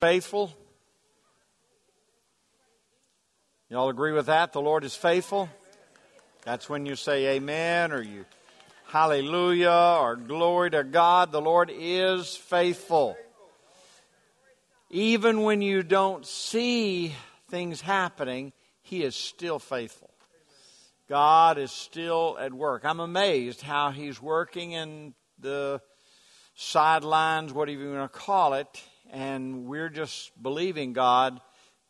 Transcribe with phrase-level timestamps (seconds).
[0.00, 0.52] faithful?
[3.68, 4.52] Y'all agree with that?
[4.52, 5.48] The Lord is faithful?
[6.44, 8.24] That's when you say amen or you
[8.86, 11.32] hallelujah or glory to God.
[11.32, 13.16] The Lord is faithful.
[14.88, 17.14] Even when you don't see
[17.50, 18.52] things happening,
[18.82, 20.10] He is still faithful.
[21.08, 22.84] God is still at work.
[22.84, 25.82] I'm amazed how He's working in the
[26.54, 31.40] sidelines, whatever you want to call it, and we're just believing God.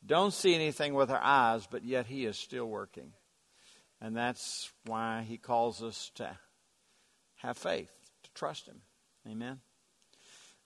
[0.04, 3.12] Don't see anything with our eyes, but yet He is still working.
[4.00, 6.36] And that's why He calls us to
[7.36, 7.90] have faith,
[8.22, 8.80] to trust Him.
[9.28, 9.60] Amen.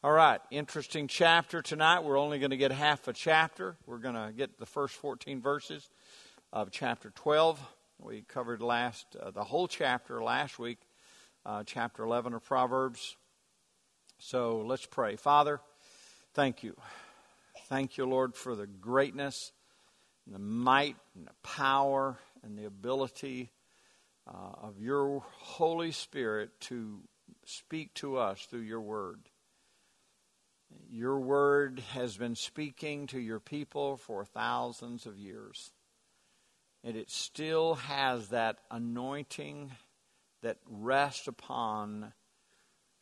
[0.04, 2.00] All right, interesting chapter tonight.
[2.04, 3.76] We're only going to get half a chapter.
[3.86, 5.88] We're going to get the first 14 verses
[6.52, 7.60] of chapter 12.
[8.00, 10.78] We covered last uh, the whole chapter last week,
[11.46, 13.16] uh, chapter 11 of Proverbs.
[14.18, 15.14] So let's pray.
[15.14, 15.60] Father,
[16.34, 16.76] thank you.
[17.68, 19.52] Thank you, Lord, for the greatness,
[20.26, 23.50] and the might, and the power, and the ability
[24.26, 27.00] uh, of your Holy Spirit to
[27.44, 29.20] speak to us through your word.
[30.90, 35.72] Your word has been speaking to your people for thousands of years.
[36.84, 39.70] And it still has that anointing
[40.42, 42.12] that rests upon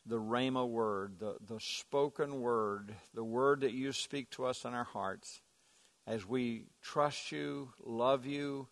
[0.07, 4.75] the Rhema word, the, the spoken word, the word that you speak to us in
[4.75, 5.43] our hearts
[6.07, 8.67] as we trust you, love you,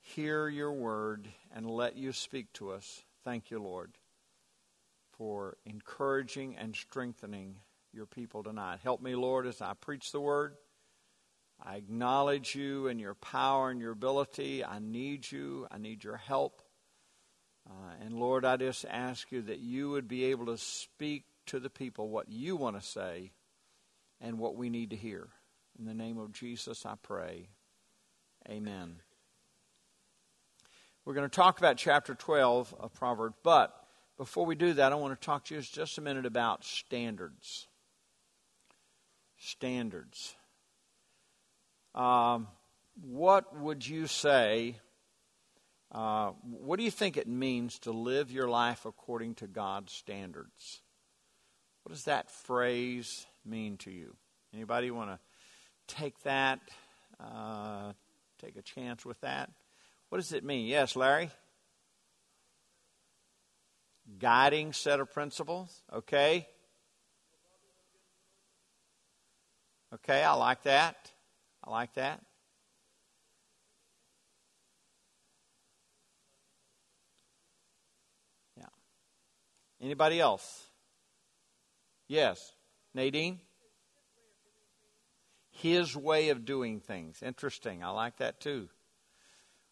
[0.00, 3.04] hear your word, and let you speak to us.
[3.24, 3.92] Thank you, Lord,
[5.12, 7.56] for encouraging and strengthening
[7.92, 8.80] your people tonight.
[8.82, 10.56] Help me, Lord, as I preach the word.
[11.62, 14.64] I acknowledge you and your power and your ability.
[14.64, 15.66] I need you.
[15.70, 16.62] I need your help.
[18.08, 21.68] And Lord, I just ask you that you would be able to speak to the
[21.68, 23.32] people what you want to say
[24.18, 25.28] and what we need to hear.
[25.78, 27.50] In the name of Jesus, I pray.
[28.48, 29.02] Amen.
[31.04, 33.78] We're going to talk about chapter 12 of Proverbs, but
[34.16, 37.68] before we do that, I want to talk to you just a minute about standards.
[39.36, 40.34] Standards.
[41.94, 42.48] Um,
[43.02, 44.76] what would you say
[45.90, 50.82] uh, what do you think it means to live your life according to God's standards?
[51.82, 54.14] What does that phrase mean to you?
[54.52, 55.18] Anybody want to
[55.94, 56.60] take that,
[57.18, 57.92] uh,
[58.38, 59.50] take a chance with that?
[60.10, 60.66] What does it mean?
[60.66, 61.30] Yes, Larry?
[64.18, 65.82] Guiding set of principles.
[65.92, 66.46] Okay.
[69.94, 71.12] Okay, I like that.
[71.64, 72.20] I like that.
[79.80, 80.64] Anybody else?
[82.08, 82.52] Yes.
[82.94, 83.40] Nadine?
[85.50, 87.22] His way of doing things.
[87.22, 87.82] Interesting.
[87.82, 88.68] I like that too.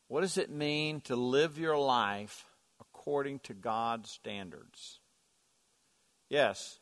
[0.09, 2.45] What does it mean to live your life
[2.81, 5.01] according to God's standards?
[6.29, 6.79] Yes.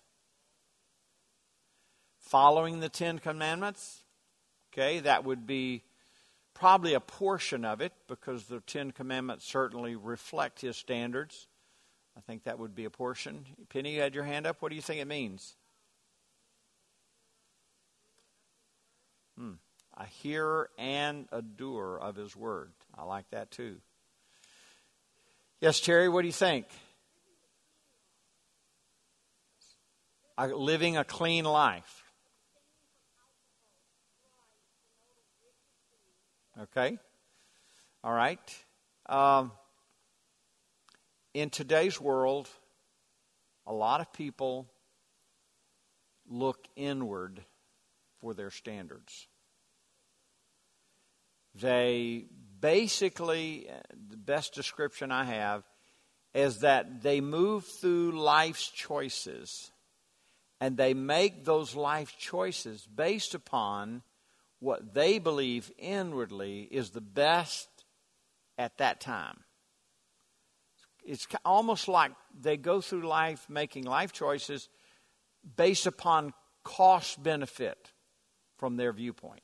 [2.18, 4.00] Following the Ten Commandments?
[4.72, 5.84] Okay, that would be
[6.52, 11.46] probably a portion of it because the Ten Commandments certainly reflect His standards.
[12.16, 13.44] I think that would be a portion.
[13.68, 14.62] Penny, you had your hand up.
[14.62, 15.56] What do you think it means?
[19.36, 19.52] Hmm.
[19.96, 22.72] A hearer and a doer of his word.
[22.96, 23.76] I like that too.
[25.60, 26.66] Yes, Terry, what do you think?
[30.36, 32.02] living a clean life.
[36.60, 36.98] Okay.
[38.02, 38.38] All right.
[39.06, 39.52] Um,
[41.34, 42.48] in today's world,
[43.66, 44.70] a lot of people
[46.28, 47.44] look inward
[48.20, 49.26] for their standards.
[51.54, 52.26] They
[52.60, 53.68] basically,
[54.10, 55.64] the best description I have
[56.32, 59.70] is that they move through life's choices
[60.60, 64.02] and they make those life choices based upon
[64.60, 67.68] what they believe inwardly is the best
[68.56, 69.43] at that time
[71.04, 74.68] it's almost like they go through life making life choices
[75.56, 77.92] based upon cost benefit
[78.56, 79.42] from their viewpoint.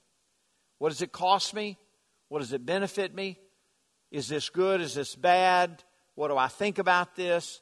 [0.78, 1.76] What does it cost me?
[2.28, 3.38] What does it benefit me?
[4.10, 4.80] Is this good?
[4.80, 5.84] Is this bad?
[6.14, 7.60] What do I think about this?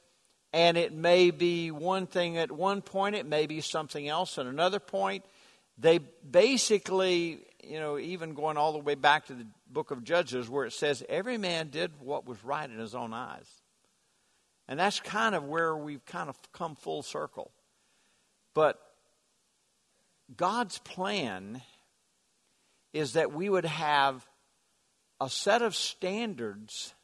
[0.53, 4.47] And it may be one thing at one point, it may be something else at
[4.47, 5.25] another point.
[5.77, 10.49] They basically, you know, even going all the way back to the book of Judges,
[10.49, 13.47] where it says, every man did what was right in his own eyes.
[14.69, 17.51] And that's kind of where we've kind of come full circle.
[18.55, 18.79] But
[20.37, 21.63] God's plan
[22.93, 24.27] is that we would have
[25.21, 26.95] a set of standards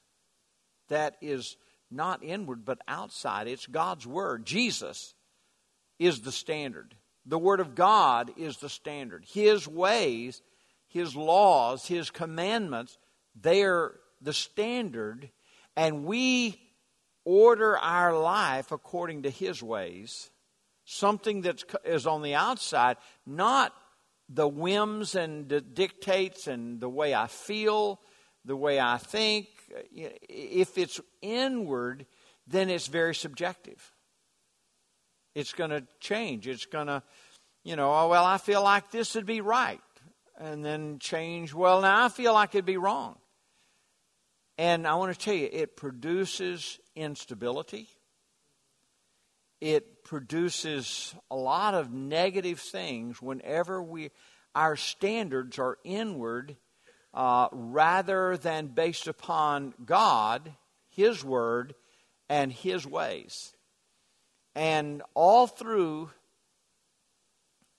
[0.88, 1.56] that is
[1.90, 3.48] not inward but outside.
[3.48, 4.44] It's God's Word.
[4.44, 5.14] Jesus
[5.98, 6.94] is the standard.
[7.24, 9.24] The Word of God is the standard.
[9.26, 10.42] His ways,
[10.88, 12.98] His laws, His commandments,
[13.34, 15.30] they're the standard,
[15.76, 16.60] and we
[17.24, 20.30] order our life according to His ways.
[20.84, 23.72] Something that is on the outside, not
[24.28, 28.00] the whims and the dictates and the way I feel,
[28.44, 29.48] the way I think.
[29.92, 32.06] If it's inward,
[32.46, 33.92] then it's very subjective.
[35.34, 36.46] It's going to change.
[36.46, 37.02] It's going to,
[37.64, 39.80] you know, oh, well, I feel like this would be right.
[40.38, 43.16] And then change, well, now I feel like it'd be wrong.
[44.58, 47.88] And I want to tell you, it produces instability.
[49.60, 54.10] It produces a lot of negative things whenever we
[54.54, 56.56] our standards are inward
[57.12, 60.52] uh, rather than based upon God,
[60.90, 61.74] His Word,
[62.28, 63.52] and His ways.
[64.54, 66.10] And all through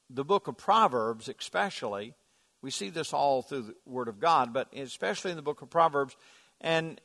[0.09, 2.13] the book of Proverbs, especially,
[2.61, 5.69] we see this all through the Word of God, but especially in the book of
[5.69, 6.15] Proverbs,
[6.65, 6.99] and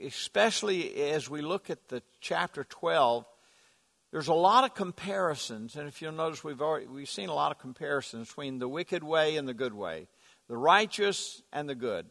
[0.00, 3.26] especially as we look at the chapter 12,
[4.10, 5.76] there's a lot of comparisons.
[5.76, 9.04] And if you'll notice, we've, already, we've seen a lot of comparisons between the wicked
[9.04, 10.08] way and the good way,
[10.48, 12.06] the righteous and the good,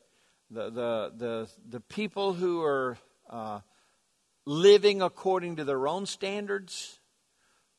[0.52, 3.00] the, the, the, the people who are
[3.32, 3.62] uh,
[4.46, 7.00] living according to their own standards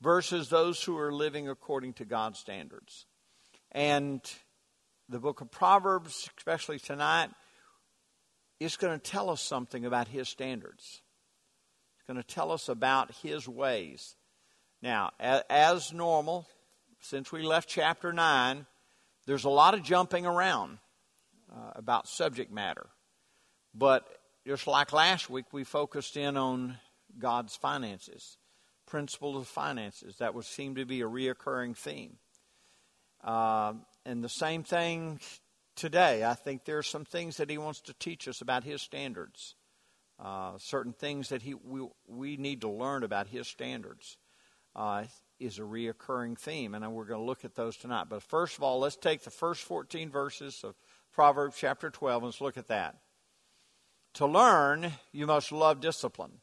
[0.01, 3.07] versus those who are living according to God's standards.
[3.71, 4.21] And
[5.09, 7.31] the book of Proverbs, especially tonight,
[8.61, 11.03] is going to tell us something about his standards.
[11.97, 14.17] It's going to tell us about his ways.
[14.83, 16.47] Now, as normal,
[17.01, 18.67] since we left chapter 9,
[19.27, 20.79] there's a lot of jumping around
[21.53, 22.87] uh, about subject matter.
[23.75, 24.07] But
[24.47, 26.79] just like last week, we focused in on
[27.19, 28.39] God's finances,
[28.87, 30.17] principles of finances.
[30.19, 32.17] That would seem to be a reoccurring theme.
[33.23, 33.75] Uh,
[34.05, 35.21] and the same thing
[35.77, 36.25] today.
[36.25, 39.55] I think there are some things that he wants to teach us about his standards.
[40.19, 44.17] Uh, certain things that he we, we need to learn about his standards
[44.75, 45.05] uh,
[45.39, 48.07] is a reoccurring theme, and we're going to look at those tonight.
[48.09, 50.75] But first of all, let's take the first 14 verses of
[51.13, 52.97] Proverbs chapter 12 and let's look at that.
[54.15, 56.41] To learn, you must love discipline.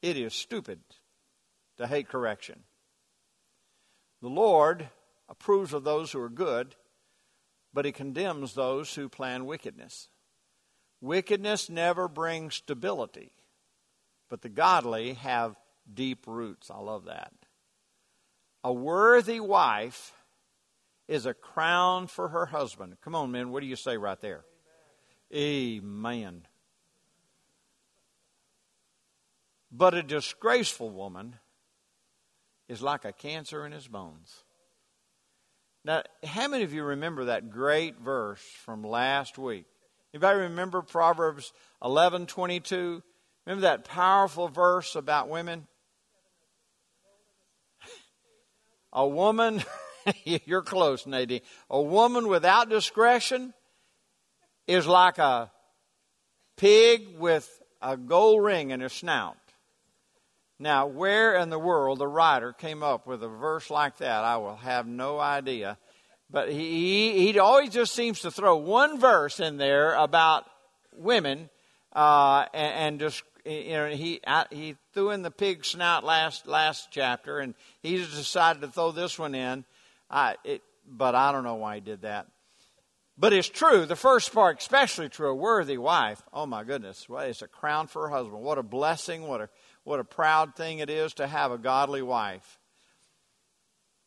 [0.00, 0.80] It is stupid
[1.78, 2.60] to hate correction.
[4.20, 4.88] The Lord
[5.28, 6.76] approves of those who are good
[7.72, 10.08] but he condemns those who plan wickedness.
[11.00, 13.32] Wickedness never brings stability,
[14.28, 15.56] but the godly have
[15.92, 16.70] deep roots.
[16.70, 17.32] I love that.
[18.62, 20.12] A worthy wife
[21.08, 22.96] is a crown for her husband.
[23.02, 24.44] Come on, men, what do you say right there?
[25.34, 25.82] Amen.
[25.82, 26.42] Amen.
[29.72, 31.36] But a disgraceful woman
[32.68, 34.41] is like a cancer in his bones.
[35.84, 39.66] Now, how many of you remember that great verse from last week?
[40.14, 41.52] Anybody remember Proverbs
[41.82, 43.02] 11:22?
[43.46, 45.66] Remember that powerful verse about women?
[48.92, 49.64] A woman,
[50.24, 51.40] you're close, Nadine.
[51.68, 53.54] A woman without discretion
[54.68, 55.50] is like a
[56.56, 59.36] pig with a gold ring in her snout.
[60.62, 64.36] Now, where in the world the writer came up with a verse like that, I
[64.36, 65.76] will have no idea.
[66.30, 70.44] But he, he always just seems to throw one verse in there about
[70.96, 71.50] women,
[71.92, 76.46] uh, and, and, just you know he I, he threw in the pig snout last
[76.46, 79.64] last chapter, and he just decided to throw this one in.
[80.08, 82.28] I, it, but I don't know why he did that.
[83.18, 83.84] But it's true.
[83.84, 85.30] The first part, especially true.
[85.30, 86.22] A worthy wife.
[86.32, 87.08] Oh my goodness!
[87.08, 88.44] Well, it's a crown for her husband.
[88.44, 89.26] What a blessing!
[89.26, 89.48] What a
[89.84, 92.58] what a proud thing it is to have a godly wife.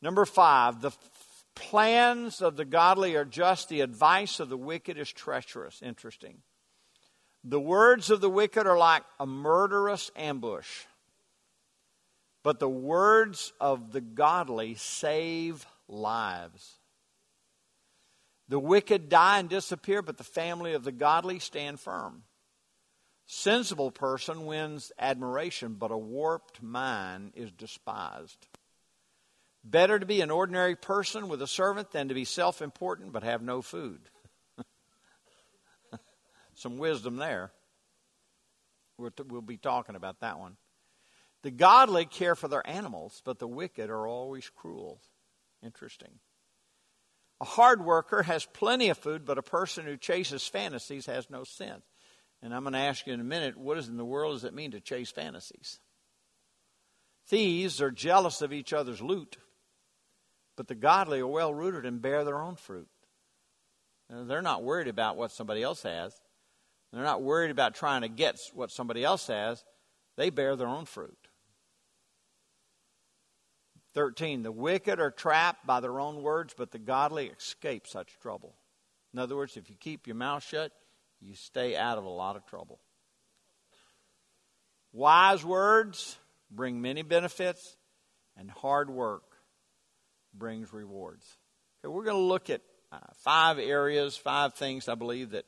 [0.02, 0.92] Number five, the
[1.56, 5.82] plans of the godly are just, the advice of the wicked is treacherous.
[5.82, 6.38] Interesting.
[7.44, 10.86] The words of the wicked are like a murderous ambush,
[12.44, 16.80] but the words of the godly save lives.
[18.48, 22.24] The wicked die and disappear, but the family of the godly stand firm.
[23.28, 28.48] Sensible person wins admiration, but a warped mind is despised.
[29.64, 33.24] Better to be an ordinary person with a servant than to be self important but
[33.24, 34.00] have no food.
[36.54, 37.52] Some wisdom there.
[39.00, 40.58] we will be talking about that one.
[41.42, 45.02] The godly care for their animals, but the wicked are always cruel.
[45.64, 46.20] Interesting.
[47.42, 51.44] A hard worker has plenty of food, but a person who chases fantasies has no
[51.44, 51.84] sense.
[52.46, 54.54] And I'm going to ask you in a minute, what in the world does it
[54.54, 55.80] mean to chase fantasies?
[57.28, 59.38] Thieves are jealous of each other's loot,
[60.56, 62.88] but the godly are well rooted and bear their own fruit.
[64.12, 66.14] They're not worried about what somebody else has.
[66.94, 69.64] They're not worried about trying to get what somebody else has.
[70.16, 71.18] They bear their own fruit.
[73.96, 74.44] 13.
[74.44, 78.54] The wicked are trapped by their own words, but the godly escape such trouble.
[79.14, 80.72] In other words, if you keep your mouth shut,
[81.26, 82.80] you stay out of a lot of trouble.
[84.94, 86.18] Wise words
[86.52, 87.76] bring many benefits,
[88.38, 89.24] and hard work
[90.34, 91.26] brings rewards.
[91.84, 95.46] Okay, we're going to look at uh, five areas, five things I believe that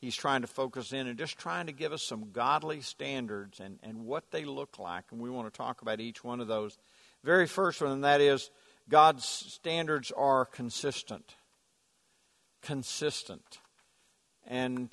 [0.00, 3.78] he's trying to focus in and just trying to give us some godly standards and,
[3.82, 5.04] and what they look like.
[5.10, 6.76] And we want to talk about each one of those.
[7.22, 8.50] Very first one, and that is
[8.88, 11.34] God's standards are consistent.
[12.62, 13.60] Consistent.
[14.46, 14.90] And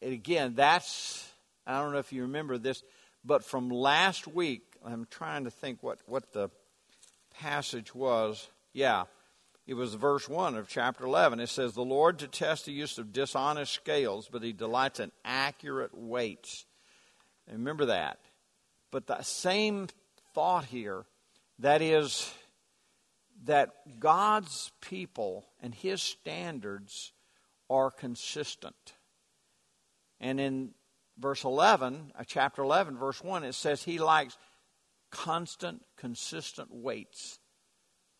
[0.00, 1.28] again, that's,
[1.66, 2.82] I don't know if you remember this,
[3.24, 6.50] but from last week, I'm trying to think what, what the
[7.34, 8.48] passage was.
[8.72, 9.04] Yeah,
[9.66, 11.40] it was verse 1 of chapter 11.
[11.40, 15.96] It says, The Lord detests the use of dishonest scales, but he delights in accurate
[15.96, 16.66] weights.
[17.46, 18.18] And remember that.
[18.90, 19.88] But the same
[20.34, 21.04] thought here
[21.60, 22.32] that is,
[23.44, 23.70] that
[24.00, 27.11] God's people and his standards
[27.72, 28.94] are consistent.
[30.20, 30.74] And in
[31.18, 34.36] verse 11, uh, chapter 11, verse 1, it says he likes
[35.10, 37.38] constant, consistent weights.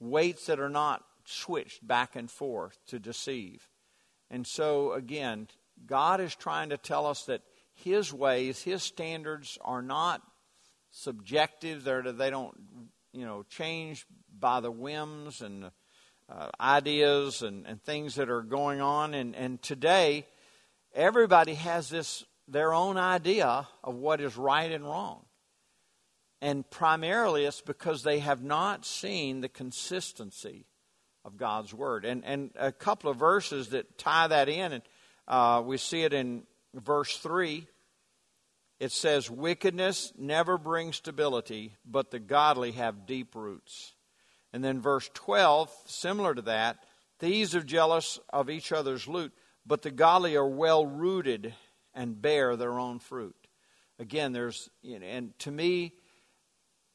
[0.01, 3.69] Weights that are not switched back and forth to deceive.
[4.31, 5.49] And so, again,
[5.87, 7.43] God is trying to tell us that
[7.75, 10.23] His ways, His standards are not
[10.91, 11.85] subjective.
[11.85, 12.57] They're, they don't,
[13.13, 14.07] you know, change
[14.37, 15.71] by the whims and
[16.29, 19.15] uh, ideas and, and things that are going on.
[19.15, 20.27] And, and today,
[20.95, 25.25] everybody has this their own idea of what is right and wrong.
[26.41, 30.67] And primarily it's because they have not seen the consistency
[31.25, 32.05] of God's Word.
[32.05, 34.83] And, and a couple of verses that tie that in, and
[35.29, 36.43] uh, we see it in
[36.75, 37.67] verse 3.
[38.81, 43.95] It says, Wickedness never brings stability, but the godly have deep roots.
[44.53, 46.85] And then verse 12, similar to that,
[47.19, 49.33] thieves are jealous of each other's loot,
[49.67, 51.55] but the godly are well rooted
[51.95, 53.37] and bear their own fruit.
[53.99, 55.95] Again, there's, and to me,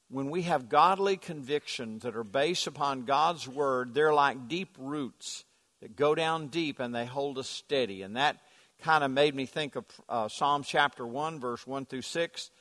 [0.10, 5.44] when we have godly convictions that are based upon God's word, they're like deep roots
[5.82, 8.02] that go down deep and they hold us steady.
[8.04, 8.38] And that
[8.82, 12.52] kind of made me think of uh, Psalm chapter 1, verse 1 through 6.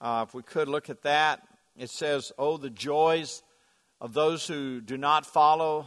[0.00, 1.42] Uh, if we could look at that,
[1.76, 3.42] it says, Oh, the joys
[4.00, 5.86] of those who do not follow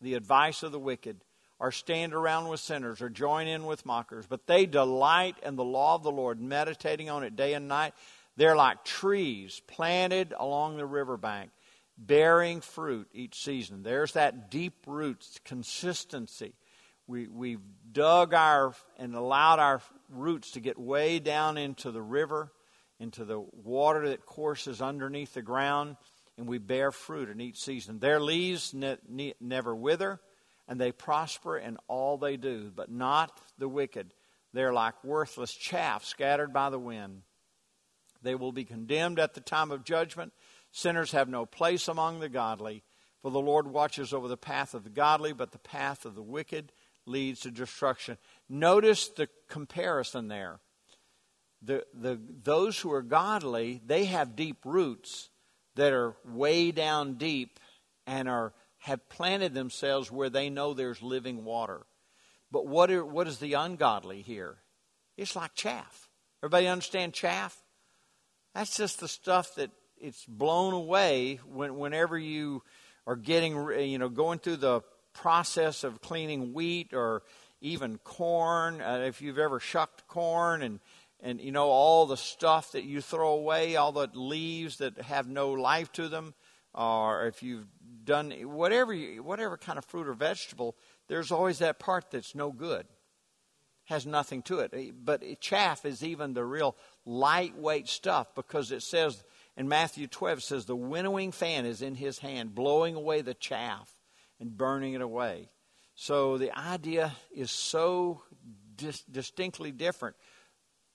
[0.00, 1.24] the advice of the wicked
[1.58, 5.64] or stand around with sinners or join in with mockers, but they delight in the
[5.64, 7.94] law of the Lord, meditating on it day and night.
[8.36, 11.50] They're like trees planted along the riverbank,
[11.96, 13.82] bearing fruit each season.
[13.82, 16.54] There's that deep roots, consistency.
[17.06, 17.60] We, we've
[17.92, 22.52] dug our and allowed our roots to get way down into the river,
[22.98, 25.96] into the water that courses underneath the ground,
[26.36, 27.98] and we bear fruit in each season.
[27.98, 30.20] Their leaves ne- ne- never wither
[30.66, 34.14] and they prosper in all they do, but not the wicked.
[34.52, 37.22] They're like worthless chaff scattered by the wind.
[38.22, 40.32] They will be condemned at the time of judgment.
[40.70, 42.82] Sinners have no place among the godly,
[43.20, 46.22] for the Lord watches over the path of the godly, but the path of the
[46.22, 46.72] wicked
[47.06, 48.16] leads to destruction.
[48.48, 50.60] Notice the comparison there.
[51.60, 55.30] The, the, those who are godly, they have deep roots
[55.76, 57.58] that are way down deep
[58.06, 61.86] and are have planted themselves where they know there's living water.
[62.50, 64.56] But what, are, what is the ungodly here?
[65.16, 66.10] It's like chaff.
[66.42, 67.56] Everybody understand chaff?
[68.54, 72.62] That's just the stuff that it's blown away when, whenever you
[73.06, 74.82] are getting, you know, going through the
[75.14, 77.22] process of cleaning wheat or
[77.62, 78.82] even corn.
[78.82, 80.78] Uh, if you've ever shucked corn and
[81.24, 85.26] and you know all the stuff that you throw away, all the leaves that have
[85.26, 86.34] no life to them,
[86.74, 87.66] or if you've
[88.04, 90.76] done whatever you, whatever kind of fruit or vegetable,
[91.08, 92.86] there's always that part that's no good,
[93.84, 94.94] has nothing to it.
[95.02, 96.76] But chaff is even the real
[97.06, 99.24] lightweight stuff because it says
[99.56, 103.34] in Matthew 12 it says the winnowing fan is in his hand, blowing away the
[103.34, 103.96] chaff
[104.38, 105.48] and burning it away.
[105.94, 108.22] So the idea is so
[108.76, 110.16] dis- distinctly different.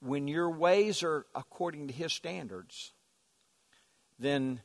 [0.02, 2.94] When your ways are according to his standards,
[4.18, 4.62] then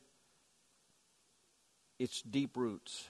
[1.99, 3.09] it's deep roots.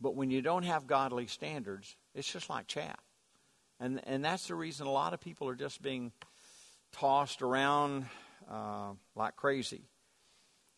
[0.00, 3.00] But when you don't have godly standards, it's just like chaff.
[3.78, 6.12] And, and that's the reason a lot of people are just being
[6.92, 8.06] tossed around
[8.50, 9.82] uh, like crazy.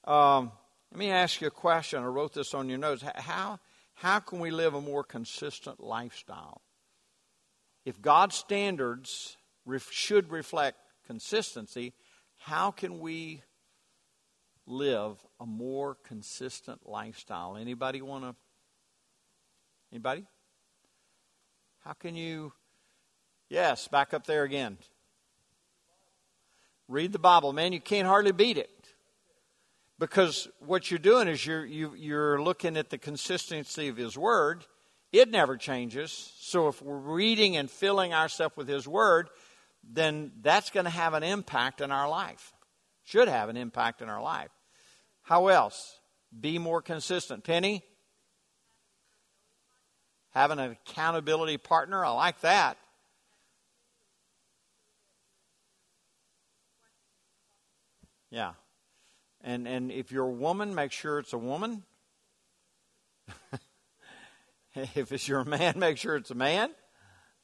[0.04, 0.52] Um,
[0.92, 2.02] let me ask you a question.
[2.02, 3.02] I wrote this on your notes.
[3.16, 3.58] How,
[3.94, 6.62] how can we live a more consistent lifestyle?
[7.84, 9.36] If God's standards
[9.68, 11.92] ref, should reflect consistency,
[12.38, 13.42] how can we
[14.66, 17.56] live a more consistent lifestyle?
[17.56, 18.34] Anybody want to?
[19.92, 20.26] Anybody?
[21.84, 22.52] How can you?
[23.48, 24.78] Yes, back up there again.
[26.88, 27.72] Read the Bible, man.
[27.72, 28.70] You can't hardly beat it
[29.98, 33.96] because what you're doing is you're you, are you are looking at the consistency of
[33.96, 34.64] His Word.
[35.12, 36.32] It never changes.
[36.38, 39.28] So if we're reading and filling ourselves with His Word,
[39.82, 42.52] then that's going to have an impact in our life.
[43.04, 44.50] Should have an impact in our life.
[45.22, 46.00] How else?
[46.38, 47.44] Be more consistent.
[47.44, 47.82] Penny?
[50.30, 52.04] Having an accountability partner.
[52.04, 52.76] I like that.
[58.30, 58.52] Yeah.
[59.40, 61.84] And and if you're a woman, make sure it's a woman.
[64.74, 66.70] if it's your man, make sure it's a man,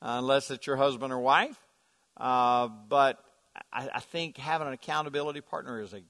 [0.03, 1.59] uh, unless it's your husband or wife.
[2.17, 3.19] Uh, but
[3.73, 6.03] I, I think having an accountability partner is a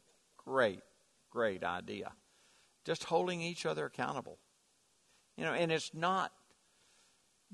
[0.45, 0.81] great,
[1.31, 2.13] great idea.
[2.85, 4.39] Just holding each other accountable.
[5.37, 6.33] You know, and it's not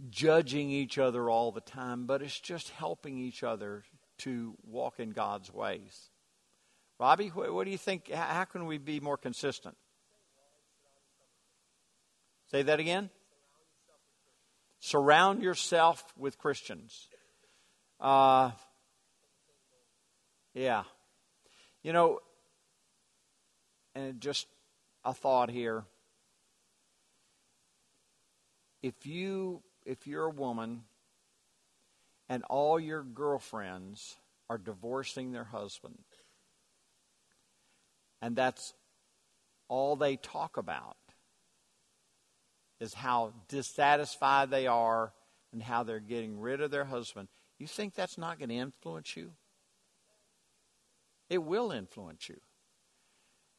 [0.08, 3.84] judging each other all the time, but it's just helping each other
[4.18, 6.10] to walk in God's ways.
[6.98, 8.10] Robbie, what do you think?
[8.10, 9.76] How can we be more consistent?
[12.50, 13.10] Say that again.
[14.80, 17.08] Surround yourself with Christians.
[18.00, 18.50] Uh,
[20.54, 20.84] yeah.
[21.82, 22.20] You know,
[23.94, 24.46] and just
[25.04, 25.84] a thought here.
[28.82, 30.82] If you if you're a woman
[32.28, 34.16] and all your girlfriends
[34.48, 35.98] are divorcing their husband
[38.22, 38.74] and that's
[39.68, 40.96] all they talk about
[42.80, 45.12] is how dissatisfied they are
[45.52, 47.28] and how they're getting rid of their husband.
[47.60, 49.32] You think that's not going to influence you?
[51.28, 52.40] It will influence you.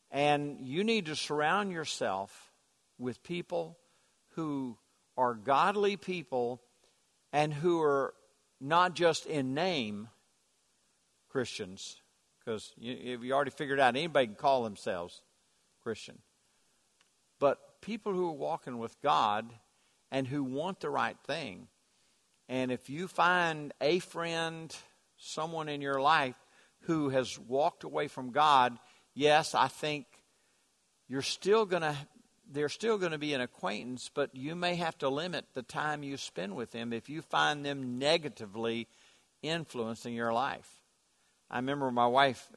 [0.10, 2.52] And you need to surround yourself
[2.98, 3.78] with people
[4.36, 4.78] who
[5.16, 6.62] are godly people
[7.32, 8.16] and who are
[8.60, 10.10] not just in name
[11.30, 12.02] Christians,
[12.40, 15.22] because you, you already figured out anybody can call themselves
[15.84, 16.18] Christian.
[17.40, 19.54] But people who are walking with God
[20.12, 21.68] and who want the right thing.
[22.52, 24.76] And if you find a friend,
[25.16, 26.36] someone in your life
[26.82, 28.78] who has walked away from God,
[29.14, 30.06] yes, I think
[31.08, 31.96] you're still going to
[32.52, 36.04] they're still going to be an acquaintance, but you may have to limit the time
[36.04, 38.90] you spend with them if you find them negatively
[39.42, 40.70] influencing your life.
[41.50, 42.50] I remember my wife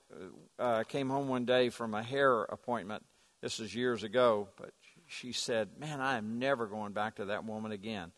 [0.58, 3.04] uh, came home one day from a hair appointment.
[3.40, 4.72] This is years ago, but
[5.06, 8.10] she said, "Man, I am never going back to that woman again."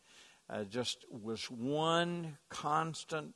[0.48, 3.34] Uh, just was one constant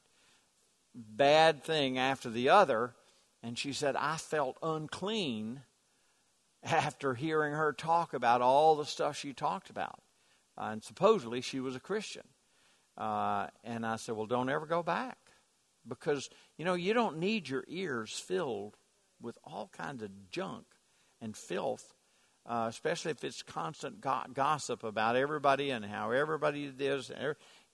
[0.95, 2.95] bad thing after the other,
[3.43, 5.63] and she said, "I felt unclean."
[6.63, 10.03] After hearing her talk about all the stuff she talked about,
[10.59, 12.29] uh, and supposedly she was a Christian,
[12.99, 15.31] uh, and I said, "Well, don't ever go back."
[15.87, 18.77] because you know you don't need your ears filled
[19.21, 20.67] with all kinds of junk
[21.21, 21.95] and filth
[22.47, 27.11] uh, especially if it's constant go- gossip about everybody and how everybody is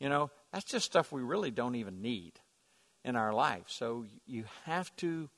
[0.00, 2.32] you know that's just stuff we really don't even need
[3.04, 3.64] in our life.
[3.68, 5.30] So you have to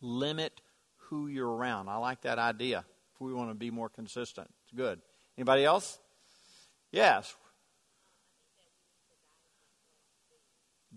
[0.00, 0.60] limit
[0.96, 1.88] who you're around.
[1.88, 2.84] I like that idea.
[3.14, 5.00] If we want to be more consistent it's good.
[5.38, 5.98] Anybody else?
[6.90, 7.34] Yes.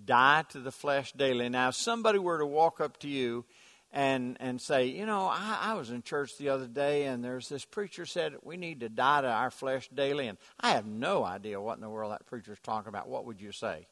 [0.06, 1.50] Die to the flesh daily.
[1.50, 3.46] Now, if somebody were to walk up to you
[3.92, 7.50] and and say, you know, I, I was in church the other day and there's
[7.50, 11.24] this preacher said we need to die to our flesh daily, and I have no
[11.24, 13.10] idea what in the world that preacher's talking about.
[13.10, 13.88] What would you say?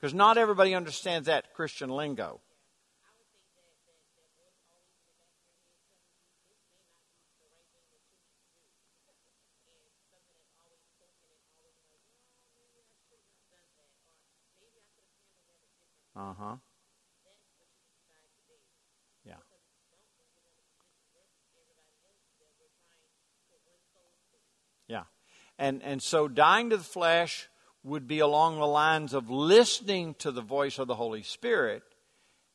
[0.00, 2.40] Because not everybody understands that Christian lingo.
[16.14, 16.56] Uh huh.
[19.26, 19.34] Yeah.
[24.88, 25.02] Yeah.
[25.58, 27.48] And and so dying to the flesh
[27.82, 31.82] would be along the lines of listening to the voice of the Holy Spirit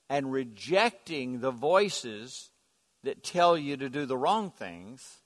[0.09, 2.51] and rejecting the voices
[3.03, 5.21] that tell you to do the wrong things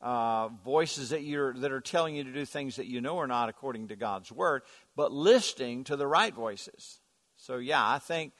[0.00, 3.26] uh, voices that you're that are telling you to do things that you know are
[3.26, 4.62] not according to God's word,
[4.94, 7.00] but listening to the right voices.
[7.36, 8.32] So yeah, I think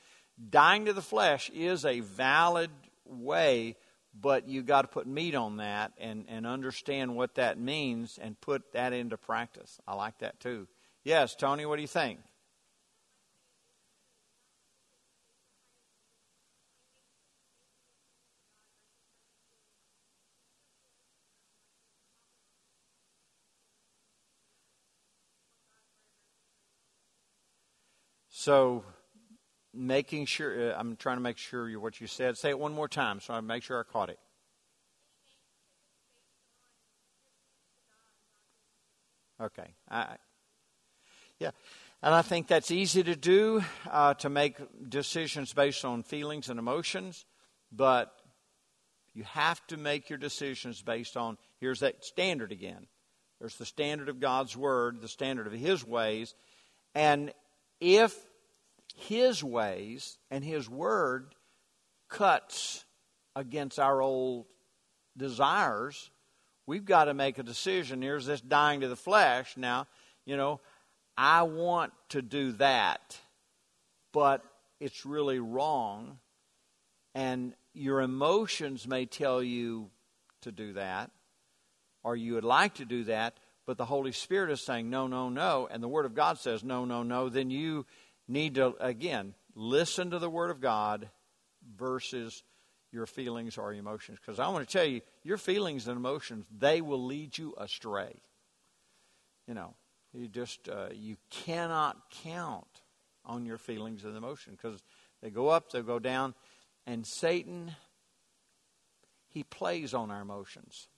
[0.51, 2.71] dying to the flesh is a valid
[3.05, 3.77] way,
[4.21, 8.41] but you got to put meat on that and and understand what that means and
[8.41, 9.81] put that into practice.
[9.87, 10.69] I like that too.
[11.05, 12.21] Yes, Tony, what do you think?
[28.29, 28.85] So,
[29.77, 32.37] making sure, uh, I'm trying to make sure you, what you said.
[32.37, 34.19] Say it one more time so I make sure I caught it.
[39.41, 39.75] Okay.
[39.91, 40.17] I,
[41.39, 41.51] yeah.
[42.03, 44.57] And I think that's easy to do, uh, to make
[44.89, 47.25] decisions based on feelings and emotions,
[47.71, 48.13] but
[49.15, 52.87] you have to make your decisions based on, here's that standard again.
[53.41, 56.35] There's the standard of God's Word, the standard of His ways.
[56.95, 57.33] And
[57.81, 58.17] if
[58.97, 61.35] his ways and His Word
[62.09, 62.85] cuts
[63.37, 64.47] against our old
[65.17, 66.11] desires,
[66.67, 68.01] we've got to make a decision.
[68.01, 69.55] Here's this dying to the flesh.
[69.57, 69.87] Now,
[70.25, 70.61] you know,
[71.17, 73.19] I want to do that,
[74.13, 74.43] but
[74.81, 76.19] it's really wrong.
[77.15, 79.91] And your emotions may tell you
[80.41, 81.11] to do that,
[82.03, 83.35] or you would like to do that,
[83.67, 85.69] but the Holy Spirit is saying, no, no, no.
[85.71, 87.29] And the Word of God says, no, no, no.
[87.29, 87.85] Then you
[88.29, 91.11] need to, again, listen to the Word of God
[91.77, 92.43] versus
[92.93, 94.19] your feelings or emotions.
[94.21, 98.23] Because I want to tell you, your feelings and emotions, they will lead you astray.
[99.47, 99.75] You know,
[100.13, 102.83] you just, uh, you cannot count
[103.25, 104.83] on your feelings and emotions because
[105.23, 106.35] they go up, they go down.
[106.87, 107.75] And Satan,
[109.29, 110.89] he plays on our emotions.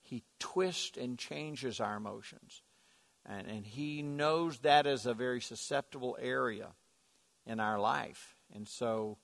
[0.00, 2.62] He twists and changes our emotions.
[3.28, 6.68] And, and he knows that is a very susceptible area
[7.46, 8.36] in our life.
[8.54, 9.18] And so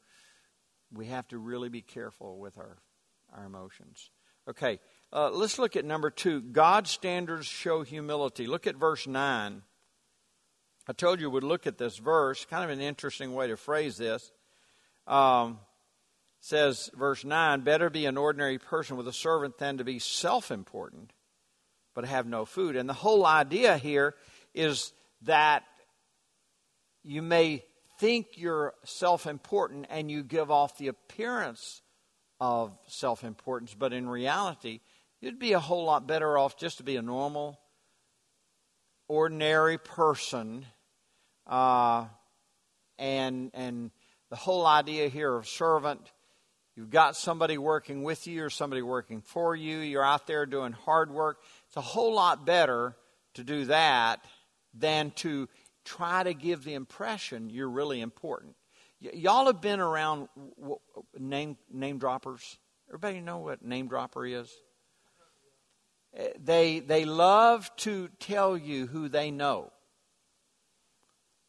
[0.92, 2.76] we have to really be careful with our,
[3.34, 4.10] our emotions.
[4.46, 4.78] Okay,
[5.10, 6.42] uh, let's look at number two.
[6.42, 8.46] God's standards show humility.
[8.46, 9.62] Look at verse 9.
[10.86, 12.44] I told you we'd look at this verse.
[12.44, 14.32] Kind of an interesting way to phrase this.
[15.06, 15.60] Um,
[16.40, 20.50] says, verse 9, better be an ordinary person with a servant than to be self
[20.50, 21.14] important
[21.94, 22.76] but have no food.
[22.76, 24.14] And the whole idea here
[24.54, 25.64] is that
[27.02, 27.64] you may
[27.98, 31.82] think you're self important and you give off the appearance
[32.40, 34.80] of self importance, but in reality,
[35.20, 37.58] you'd be a whole lot better off just to be a normal,
[39.08, 40.66] ordinary person.
[41.46, 42.06] Uh,
[42.98, 43.90] and, and
[44.30, 46.00] the whole idea here of servant
[46.76, 49.78] You've got somebody working with you or somebody working for you.
[49.78, 51.40] You're out there doing hard work.
[51.74, 52.94] It's a whole lot better
[53.34, 54.24] to do that
[54.74, 55.48] than to
[55.84, 58.54] try to give the impression you're really important.
[59.02, 60.78] Y- y'all have been around w-
[61.18, 62.58] name name droppers.
[62.88, 64.52] Everybody know what name dropper is?
[66.16, 69.72] Eh, they they love to tell you who they know,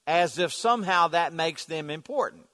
[0.07, 2.47] as if somehow that makes them important.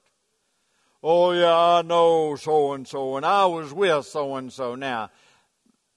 [1.01, 4.75] Oh, yeah, I know so and so, and I was with so and so.
[4.75, 5.09] Now,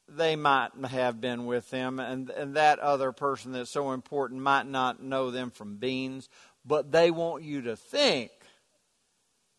[0.09, 4.67] they might have been with them, and, and that other person that's so important might
[4.67, 6.29] not know them from beans,
[6.65, 8.31] but they want you to think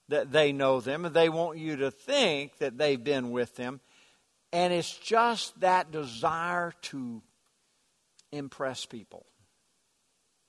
[0.08, 3.82] that they know them, and they want you to think that they've been with them.
[4.54, 7.22] And it's just that desire to
[8.32, 9.26] impress people.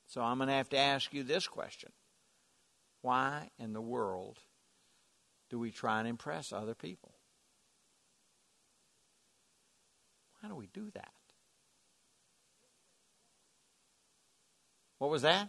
[0.07, 1.91] So I'm going to have to ask you this question
[3.03, 4.39] Why in the world
[5.51, 7.16] do we try and impress other people?
[10.47, 11.11] Why do we do that?
[14.99, 15.49] What was that?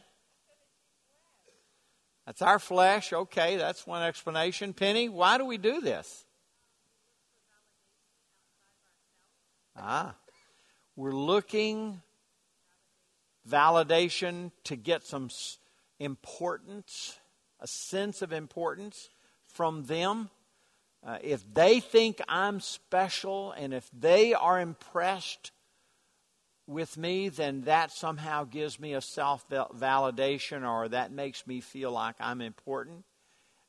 [2.25, 3.13] That's our flesh.
[3.13, 4.73] Okay, that's one explanation.
[4.73, 6.25] Penny, why do we do this?
[9.75, 10.15] Ah,
[10.95, 12.01] we're looking
[13.47, 15.29] validation to get some
[15.99, 17.19] importance,
[17.59, 19.09] a sense of importance
[19.45, 20.31] from them,
[21.07, 25.51] uh, if they think I'm special and if they are impressed
[26.67, 31.91] with me, then that somehow gives me a self validation or that makes me feel
[31.91, 33.05] like I'm important.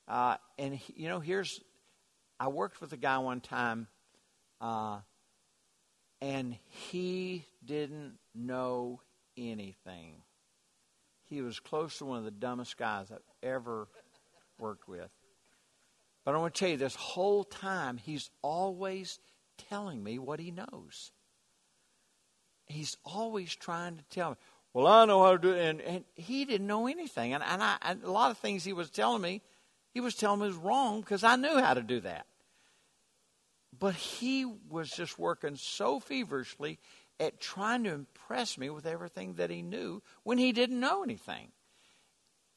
[0.09, 1.61] Uh, and, you know, here's
[2.40, 3.87] I worked with a guy one time,
[4.61, 4.98] uh,
[6.20, 9.01] and he didn't know
[9.37, 10.22] anything.
[11.27, 13.87] He was close to one of the dumbest guys I've ever
[14.59, 15.11] worked with.
[16.28, 19.18] But I want to tell you, this whole time, he's always
[19.70, 21.10] telling me what he knows.
[22.66, 24.36] he's always trying to tell me,
[24.74, 25.64] well, I know how to do it.
[25.64, 27.32] And, and he didn't know anything.
[27.32, 29.40] And, and, I, and a lot of things he was telling me,
[29.94, 32.26] he was telling me was wrong because I knew how to do that.
[33.78, 36.78] But he was just working so feverishly
[37.18, 41.52] at trying to impress me with everything that he knew when he didn't know anything.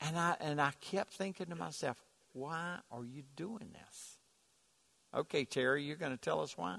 [0.01, 2.03] And I, and I kept thinking to myself,
[2.33, 4.17] why are you doing this?
[5.13, 6.77] Okay, Terry, you're going to tell us why?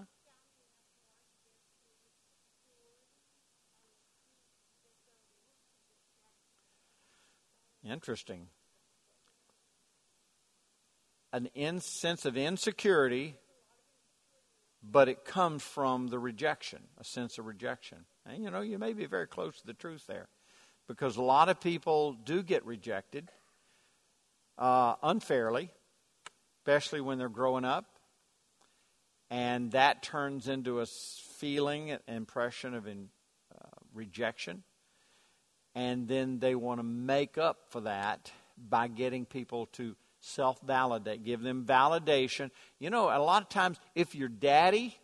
[7.85, 8.47] Interesting.
[11.33, 13.37] An in, sense of insecurity,
[14.83, 18.05] but it comes from the rejection, a sense of rejection.
[18.27, 20.29] And you know, you may be very close to the truth there
[20.87, 23.31] because a lot of people do get rejected
[24.59, 25.71] uh, unfairly,
[26.61, 27.87] especially when they're growing up.
[29.31, 33.09] And that turns into a feeling, an impression of in,
[33.55, 34.63] uh, rejection.
[35.75, 41.25] And then they want to make up for that by getting people to self validate,
[41.25, 42.51] give them validation.
[42.79, 44.97] You know, a lot of times, if your daddy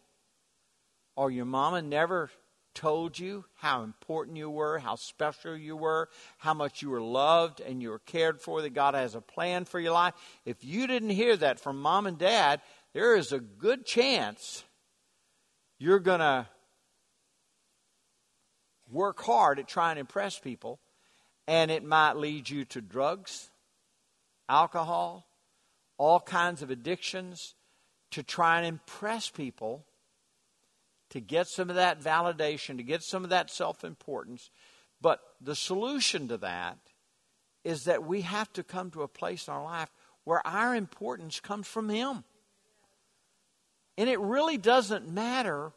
[1.17, 2.31] or your mama never
[2.79, 7.61] told you how important you were, how special you were, how much you were loved
[7.61, 10.14] and you were cared for, that God has a plan for your life.
[10.45, 12.61] If you didn't hear that from mom and dad,
[12.95, 14.62] there is a good chance
[15.81, 16.47] you're going to
[18.88, 20.79] work hard at trying to impress people,
[21.49, 23.51] and it might lead you to drugs,
[24.49, 25.27] alcohol,
[25.97, 27.57] all kinds of addictions
[28.12, 29.85] to try and impress people
[31.11, 34.51] to get some of that validation, to get some of that self importance.
[35.01, 36.79] But the solution to that
[37.64, 39.90] is that we have to come to a place in our life
[40.25, 42.25] where our importance comes from Him.
[43.97, 45.73] And it really doesn't matter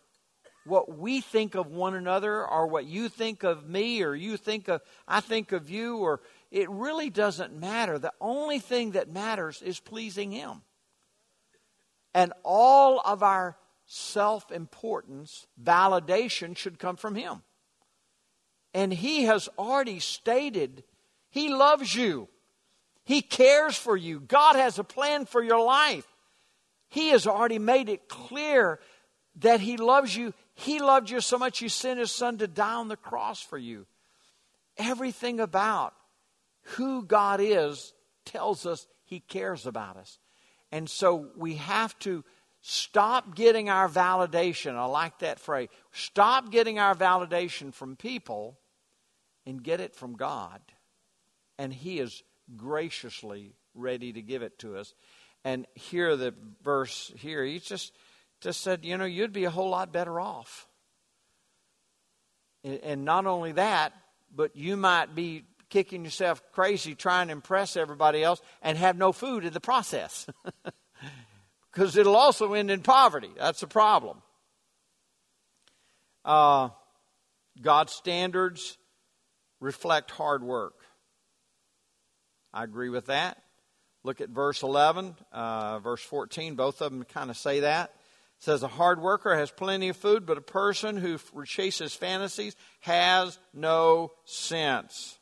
[0.66, 4.68] what we think of one another or what you think of me or you think
[4.68, 7.98] of I think of you or it really doesn't matter.
[7.98, 10.62] The only thing that matters is pleasing him.
[12.14, 13.58] And all of our
[13.92, 17.42] self importance, validation should come from Him.
[18.74, 20.84] And He has already stated
[21.30, 22.30] He loves you,
[23.04, 24.22] He cares for you.
[24.22, 26.08] God has a plan for your life.
[26.88, 28.80] He has already made it clear
[29.40, 30.34] that He loves you.
[30.54, 33.58] He loved you so much He sent His Son to die on the cross for
[33.58, 33.86] you.
[34.78, 35.94] Everything about
[36.76, 40.18] who God is tells us He cares about us.
[40.72, 42.24] And so we have to
[42.62, 44.76] Stop getting our validation.
[44.76, 45.70] I like that phrase.
[45.92, 48.60] Stop getting our validation from people
[49.46, 50.62] and get it from God.
[51.58, 52.22] And He is
[52.56, 54.94] graciously ready to give it to us.
[55.44, 57.94] And here, the verse here, He just,
[58.42, 60.68] just said, you know, you'd be a whole lot better off.
[62.64, 63.94] And not only that,
[64.36, 69.12] but you might be kicking yourself crazy trying to impress everybody else and have no
[69.12, 70.28] food in the process.
[71.72, 73.30] because it'll also end in poverty.
[73.38, 74.22] That's a problem.
[76.24, 76.70] Uh,
[77.62, 78.78] God's standards
[79.60, 80.76] reflect hard work.
[82.54, 83.38] I agree with that.
[84.04, 86.56] Look at verse 11, uh, verse 14.
[86.56, 87.92] Both of them kind of say that.
[88.40, 92.56] It says, A hard worker has plenty of food, but a person who chases fantasies
[92.82, 95.20] has no sense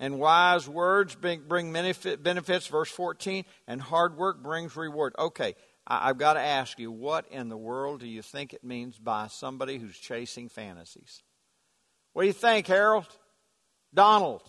[0.00, 5.14] and wise words bring, benefits, verse 14, and hard work brings reward.
[5.18, 5.54] Okay,
[5.86, 9.28] I've got to ask you, what in the world do you think it means by
[9.28, 11.22] somebody who's chasing fantasies?
[12.12, 13.06] What do you think, Harold?
[13.94, 14.42] Donald?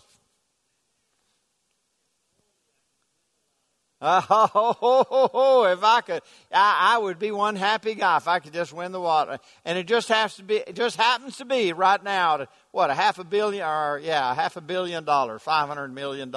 [4.01, 6.21] Oh, if I could,
[6.53, 9.39] I, I, would be one happy guy if I could just win the water.
[9.65, 12.89] And it just has to be, it just happens to be right now, to, what,
[12.89, 16.33] a half a billion, or yeah, a half a billion dollars, $500 million.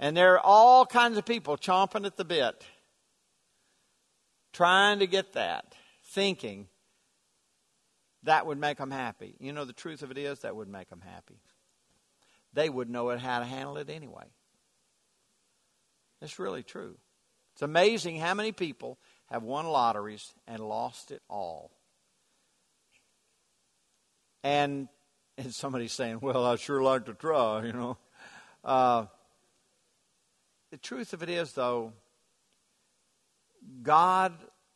[0.00, 2.64] And there are all kinds of people chomping at the bit,
[4.54, 5.74] trying to get that,
[6.06, 6.68] thinking
[8.22, 9.34] that would make them happy.
[9.38, 11.40] You know, the truth of it is that would make them happy.
[12.54, 14.24] They would know how to handle it anyway.
[16.20, 16.96] It's really true.
[17.52, 21.70] It's amazing how many people have won lotteries and lost it all.
[24.42, 24.88] And,
[25.36, 27.98] and somebody's saying, well, I sure like to try, you know.
[28.64, 29.06] Uh,
[30.70, 31.92] the truth of it is, though,
[33.82, 34.34] God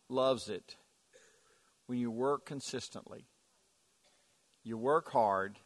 [0.08, 0.76] loves it
[1.86, 3.26] when you work consistently.
[4.64, 5.58] You work hard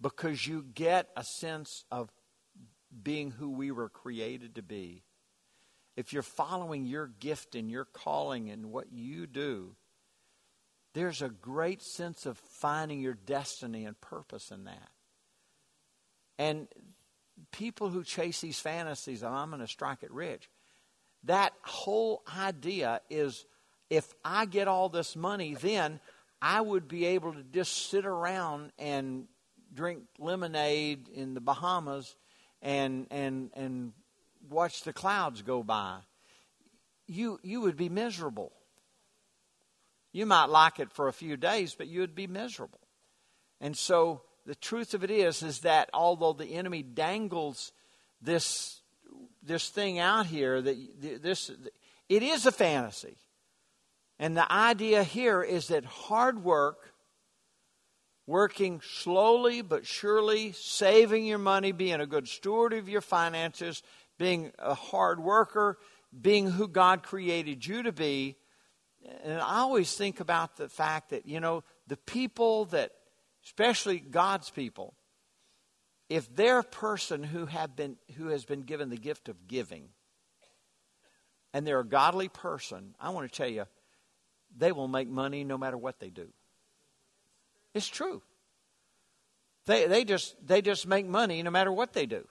[0.00, 2.10] because you get a sense of
[3.02, 5.02] being who we were created to be,
[5.96, 9.74] if you're following your gift and your calling and what you do,
[10.94, 14.88] there's a great sense of finding your destiny and purpose in that.
[16.38, 16.68] And
[17.52, 20.48] people who chase these fantasies of I'm going to strike it rich,
[21.24, 23.44] that whole idea is
[23.90, 26.00] if I get all this money, then
[26.40, 29.26] I would be able to just sit around and
[29.74, 32.14] drink lemonade in the Bahamas
[32.62, 33.92] and and and
[34.48, 35.98] watch the clouds go by.
[37.06, 38.52] You you would be miserable.
[40.12, 42.80] You might like it for a few days, but you would be miserable.
[43.60, 47.72] And so the truth of it is is that although the enemy dangles
[48.20, 48.80] this
[49.42, 50.76] this thing out here that
[51.22, 51.50] this
[52.08, 53.16] it is a fantasy.
[54.18, 56.87] And the idea here is that hard work
[58.28, 63.82] working slowly but surely, saving your money, being a good steward of your finances,
[64.18, 65.78] being a hard worker,
[66.20, 68.36] being who God created you to be.
[69.24, 72.90] And I always think about the fact that, you know, the people that,
[73.46, 74.92] especially God's people,
[76.10, 79.88] if they're a person who have been who has been given the gift of giving
[81.54, 83.64] and they're a godly person, I want to tell you,
[84.54, 86.28] they will make money no matter what they do.
[87.74, 88.22] It's true.
[89.66, 92.26] They, they, just, they just make money no matter what they do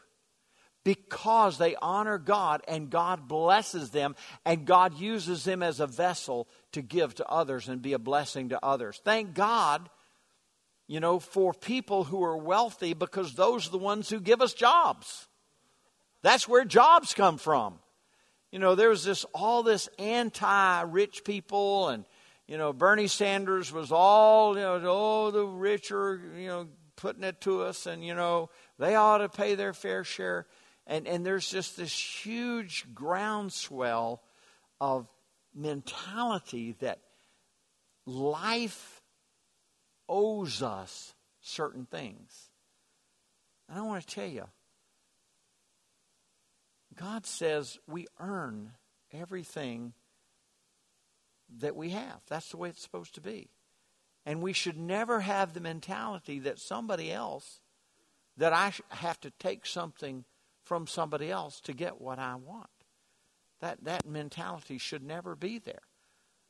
[0.84, 6.48] because they honor God and God blesses them and God uses them as a vessel
[6.72, 9.02] to give to others and be a blessing to others.
[9.04, 9.90] Thank God,
[10.88, 14.54] you know, for people who are wealthy because those are the ones who give us
[14.54, 15.28] jobs.
[16.24, 17.80] That's where jobs come from.
[18.52, 22.06] You know, there's this all this anti-rich people and
[22.48, 27.24] you know, Bernie Sanders was all, you know, oh, the rich are, you know, putting
[27.24, 30.48] it to us, and, you know, they ought to pay their fair share.
[30.88, 34.24] And, and there's just this huge groundswell
[34.80, 35.08] of
[35.54, 37.00] mentality that
[38.06, 39.02] life
[40.08, 42.50] owes us certain things.
[43.68, 44.46] And I want to tell you,
[46.96, 48.72] God says we earn
[49.12, 49.94] everything
[51.60, 52.22] that we have.
[52.28, 53.50] That's the way it's supposed to be.
[54.26, 57.62] And we should never have the mentality that somebody else,
[58.36, 60.26] that I have to take something
[60.64, 62.70] from somebody else to get what I want.
[63.62, 65.82] That, that mentality should never be there.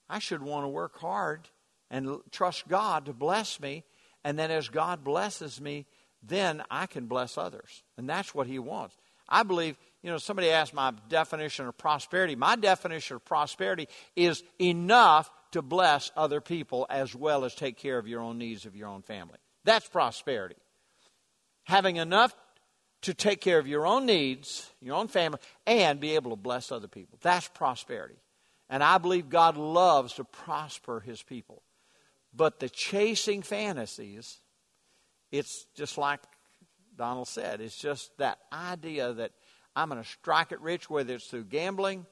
[0.09, 1.49] I should want to work hard
[1.89, 3.83] and trust God to bless me.
[4.23, 5.85] And then as God blesses me,
[6.23, 7.83] then I can bless others.
[7.97, 8.95] And that's what He wants.
[9.29, 12.37] I believe you know, somebody asked my definition of prosperity.
[12.37, 17.97] My definition of prosperity is enough to bless other people as well as take care
[17.97, 19.37] of your own needs of your own family.
[19.65, 20.55] That's prosperity.
[21.65, 22.33] Having enough
[23.01, 26.71] to take care of your own needs, your own family, and be able to bless
[26.71, 27.19] other people.
[27.21, 28.15] That's prosperity.
[28.69, 31.63] And I believe God loves to prosper his people.
[32.33, 34.37] But the chasing fantasies,
[35.33, 36.21] it's just like
[36.95, 39.33] Donald said, it's just that idea that
[39.77, 42.07] I'm going to strike it rich, whether it's through gambling,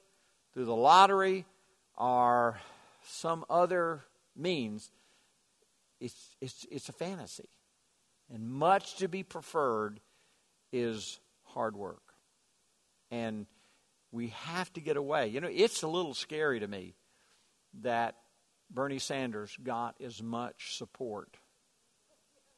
[0.53, 1.45] through the lottery,
[1.97, 2.59] or
[3.07, 4.91] some other means.
[5.99, 7.49] It's, it's, it's a fantasy.
[8.31, 9.99] And much to be preferred
[10.71, 12.03] is hard work.
[13.09, 13.47] And
[14.11, 15.29] we have to get away.
[15.29, 16.93] You know, it's a little scary to me
[17.81, 18.13] that
[18.69, 21.35] Bernie Sanders got as much support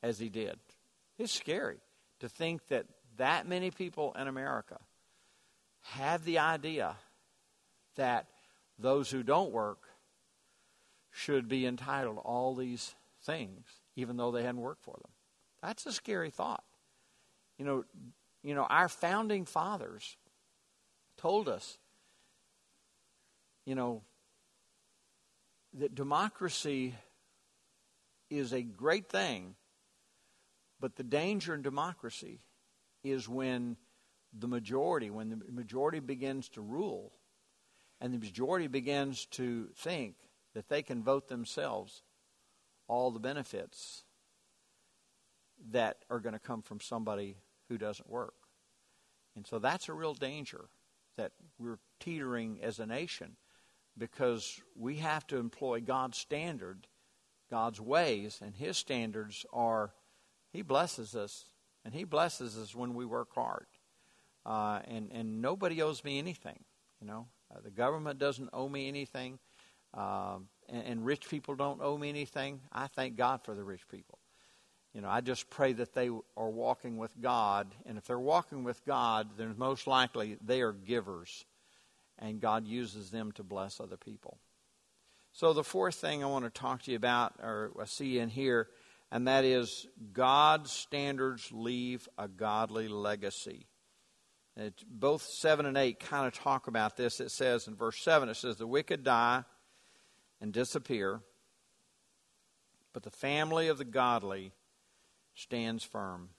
[0.04, 0.60] as he did.
[1.18, 1.78] It's scary
[2.20, 4.78] to think that that many people in America
[5.94, 6.96] have the idea
[7.96, 8.28] that
[8.78, 9.80] those who don't work
[11.12, 15.12] should be entitled to all these things, even though they hadn't worked for them.
[15.62, 16.64] That's a scary thought.
[17.58, 17.86] You know,
[18.44, 20.16] you know, our founding fathers
[21.18, 21.78] told us,
[23.66, 24.04] you know,
[25.74, 26.96] that democracy
[28.30, 29.56] is a great thing,
[30.80, 32.42] but the danger in democracy
[33.04, 33.78] is when
[34.38, 37.14] the majority, when the majority begins to rule,
[38.00, 40.16] and the majority begins to think
[40.54, 42.04] that they can vote themselves
[42.88, 44.04] all the benefits
[45.72, 47.38] that are going to come from somebody
[47.70, 48.36] who doesn't work.
[49.36, 50.66] And so that's a real danger
[51.18, 53.36] that we're teetering as a nation
[53.98, 56.88] because we have to employ God's standard,
[57.50, 59.94] God's ways, and His standards are
[60.52, 61.46] He blesses us,
[61.84, 63.66] and He blesses us when we work hard
[64.48, 66.64] uh, and and nobody owes me anything.
[67.02, 69.38] You know, uh, the government doesn't owe me anything,
[69.94, 72.62] um, and, and rich people don't owe me anything.
[72.72, 74.20] I thank God for the rich people.
[74.94, 78.64] You know, I just pray that they are walking with God, and if they're walking
[78.64, 81.46] with God, then most likely they are givers,
[82.18, 84.40] and God uses them to bless other people.
[85.34, 88.30] So, the fourth thing I want to talk to you about, or I see in
[88.30, 88.70] here,
[89.12, 93.68] and that is God's standards leave a godly legacy.
[94.90, 97.20] Both 7 and 8 kind of talk about this.
[97.20, 99.44] It says in verse 7, it says, The wicked die
[100.42, 101.22] and disappear,
[102.94, 104.54] but the family of the godly
[105.36, 106.30] stands firm.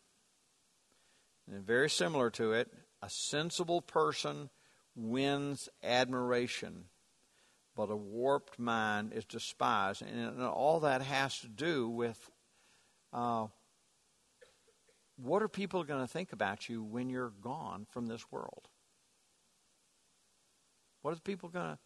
[1.51, 4.51] And very similar to it, a sensible person
[4.97, 6.87] wins admiration
[7.79, 10.03] but a warped mind is despised.
[10.03, 12.29] And all that has to do with
[13.13, 13.47] uh,
[15.21, 18.69] what are people going to think about you when you're gone from this world?
[21.03, 21.79] What are people going to,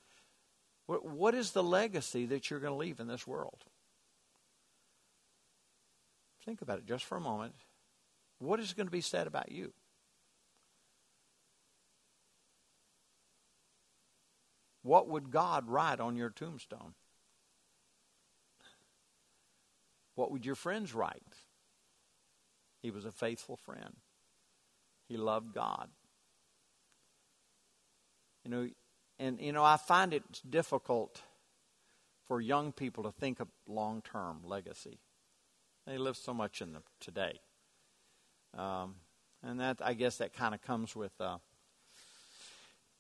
[0.87, 3.65] what, what is the legacy that you're going to leave in this world?
[6.45, 7.55] Think about it just for a moment.
[8.39, 9.73] What is going to be said about you?
[14.83, 16.95] What would God write on your tombstone?
[20.17, 21.23] What would your friends write?
[22.83, 23.97] He was a faithful friend.
[25.09, 25.89] He loved God.
[28.45, 28.69] You know,
[29.19, 31.23] and you know, I find it difficult
[32.27, 34.99] for young people to think of long-term legacy.
[35.87, 37.41] They live so much in the today,
[38.57, 38.97] um,
[39.43, 41.39] and that I guess that kind of comes with uh,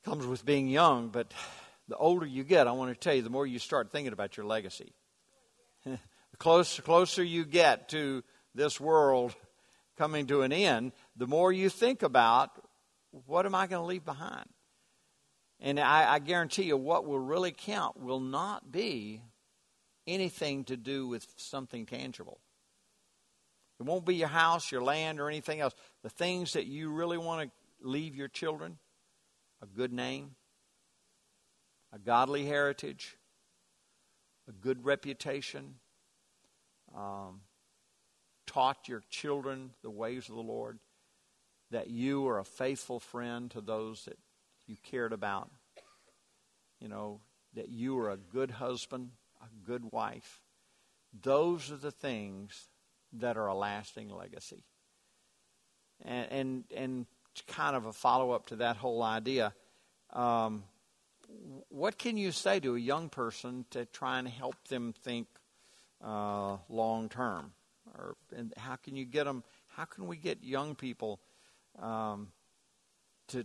[0.04, 1.08] comes with being young.
[1.08, 1.32] But
[1.88, 4.36] the older you get, I want to tell you, the more you start thinking about
[4.36, 4.92] your legacy.
[5.84, 5.98] the
[6.38, 8.22] closer, closer you get to
[8.54, 9.34] this world
[10.02, 12.50] coming to an end, the more you think about
[13.26, 14.48] what am I going to leave behind?
[15.60, 19.22] And I, I guarantee you, what will really count will not be
[20.08, 22.40] anything to do with something tangible.
[23.78, 25.72] It won't be your house, your land, or anything else.
[26.02, 28.78] The things that you really want to leave your children
[29.62, 30.34] a good name,
[31.92, 33.16] a godly heritage,
[34.48, 35.76] a good reputation,
[36.92, 37.42] um,
[38.46, 40.78] taught your children the ways of the Lord,
[41.70, 44.18] that you are a faithful friend to those that
[44.66, 45.50] you cared about,
[46.80, 47.20] you know,
[47.54, 50.40] that you are a good husband, a good wife.
[51.22, 52.68] Those are the things
[53.14, 54.64] that are a lasting legacy.
[56.04, 57.06] And, and, and
[57.46, 59.54] kind of a follow up to that whole idea.
[60.12, 60.64] Um,
[61.68, 65.28] what can you say to a young person to try and help them think
[66.04, 67.52] uh, long term?
[67.96, 69.44] Or and how can you get them?
[69.76, 71.20] How can we get young people
[71.78, 72.28] um,
[73.28, 73.44] to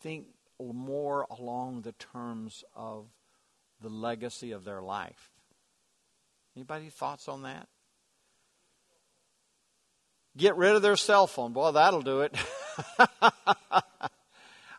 [0.00, 0.26] think
[0.60, 3.06] more along the terms of
[3.80, 5.30] the legacy of their life?
[6.56, 7.68] Anybody thoughts on that?
[10.36, 11.52] Get rid of their cell phone.
[11.52, 12.34] Boy, that'll do it.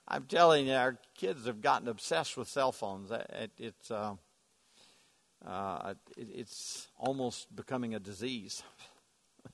[0.08, 3.10] I'm telling you, our kids have gotten obsessed with cell phones.
[3.12, 4.16] It, it's uh,
[5.46, 8.64] uh, it, it's almost becoming a disease.
[9.46, 9.52] it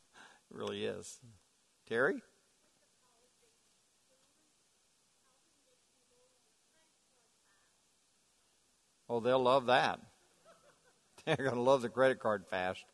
[0.50, 1.20] really is.
[1.88, 2.22] Terry?
[9.10, 10.00] Oh, they'll love that.
[11.26, 12.86] They're going to love the credit card fast.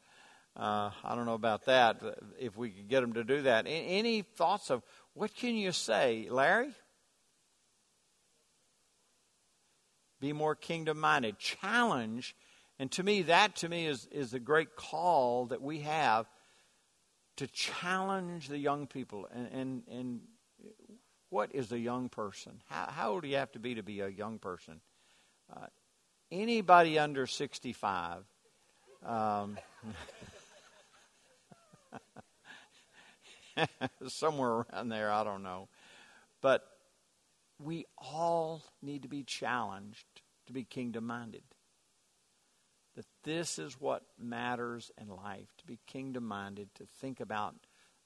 [0.56, 2.02] Uh, I don't know about that.
[2.40, 4.82] If we could get them to do that, any thoughts of
[5.14, 6.72] what can you say, Larry?
[10.20, 11.38] Be more kingdom minded.
[11.38, 12.36] Challenge.
[12.80, 16.28] And to me, that to me is, is a great call that we have
[17.38, 19.28] to challenge the young people.
[19.34, 20.22] And, and, and
[21.30, 22.62] what is a young person?
[22.70, 24.82] How, how old do you have to be to be a young person?
[25.52, 25.68] Uh,
[26.32, 28.24] anybody under 65.
[29.06, 29.58] Um,
[34.08, 35.68] somewhere around there, I don't know.
[36.42, 36.64] But
[37.60, 40.06] we all need to be challenged
[40.46, 41.44] to be kingdom minded.
[43.28, 47.56] This is what matters in life to be kingdom minded, to think about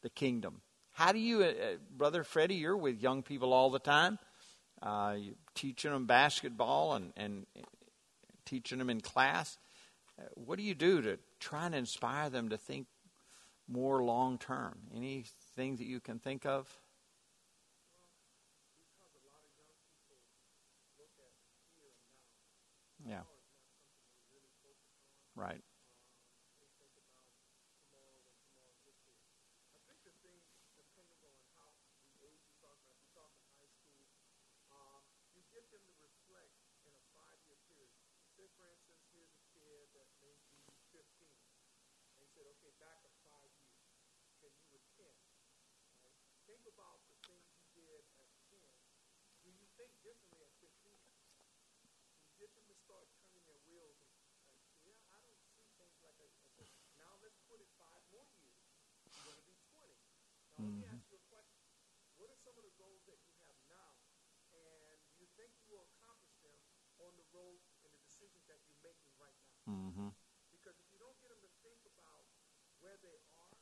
[0.01, 0.61] the kingdom.
[0.93, 4.17] How do you, uh, uh, Brother Freddie, you're with young people all the time,
[4.81, 5.17] uh,
[5.53, 7.45] teaching them basketball and, and
[8.45, 9.59] teaching them in class.
[10.17, 12.87] Uh, what do you do to try and inspire them to think
[13.67, 14.75] more long term?
[14.95, 16.67] Anything that you can think of?
[23.07, 23.21] Yeah.
[25.41, 25.63] Right.
[52.37, 54.01] get them to start turning their wheels
[65.41, 66.37] think you will accomplish
[67.01, 69.57] them on the the decisions that you're making right now.
[69.67, 70.09] Mm-hmm.
[70.53, 72.27] Because if you don't get them to think about
[72.79, 73.57] where they are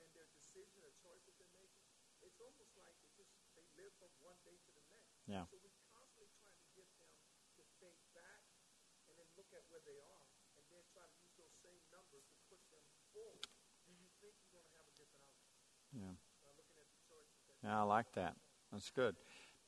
[0.00, 1.88] and their decision or choices they're making,
[2.24, 5.12] it's almost like it just they live from one day to the next.
[5.28, 5.44] Yeah.
[5.50, 7.12] So we constantly trying to get them
[7.58, 8.42] to think back
[9.06, 10.24] and then look at where they are
[10.56, 13.50] and then try to use those same numbers to push them forward.
[13.86, 15.58] Do you think you're going to have a different outcome?
[15.92, 16.14] Yeah.
[16.56, 18.34] Looking at the Yeah, I like that.
[18.72, 19.16] That's good.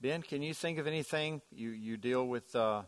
[0.01, 1.42] Ben, can you think of anything?
[1.51, 2.84] You you deal with uh,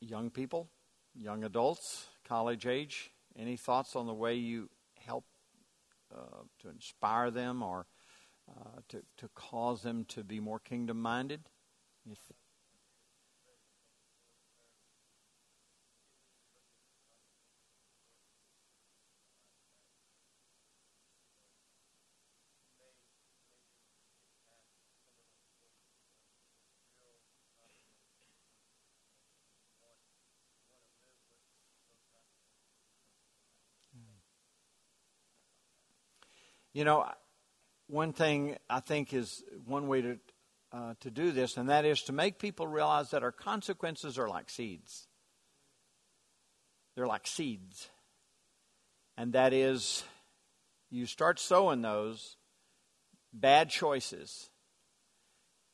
[0.00, 0.68] young people,
[1.14, 3.10] young adults, college age.
[3.36, 5.24] Any thoughts on the way you help
[6.14, 7.86] uh, to inspire them or
[8.48, 11.42] uh, to to cause them to be more kingdom minded?
[36.78, 37.10] You know,
[37.88, 40.18] one thing I think is one way to
[40.72, 44.28] uh, to do this, and that is to make people realize that our consequences are
[44.28, 45.08] like seeds.
[46.94, 47.88] They're like seeds,
[49.16, 50.04] and that is,
[50.88, 52.36] you start sowing those
[53.32, 54.48] bad choices,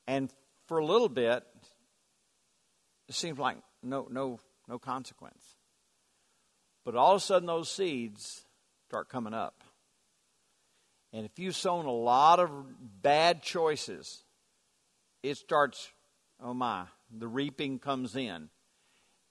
[0.07, 0.33] and
[0.69, 1.45] for a little bit,
[3.11, 5.45] it seems like no no no consequence.
[6.83, 8.47] But all of a sudden, those seeds
[8.89, 9.65] start coming up.
[11.15, 12.51] And if you've sown a lot of
[13.01, 14.25] bad choices,
[15.23, 15.93] it starts,
[16.43, 16.87] oh my,
[17.17, 18.49] the reaping comes in.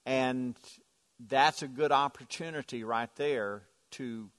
[0.06, 0.56] And
[1.20, 4.30] that's a good opportunity right there to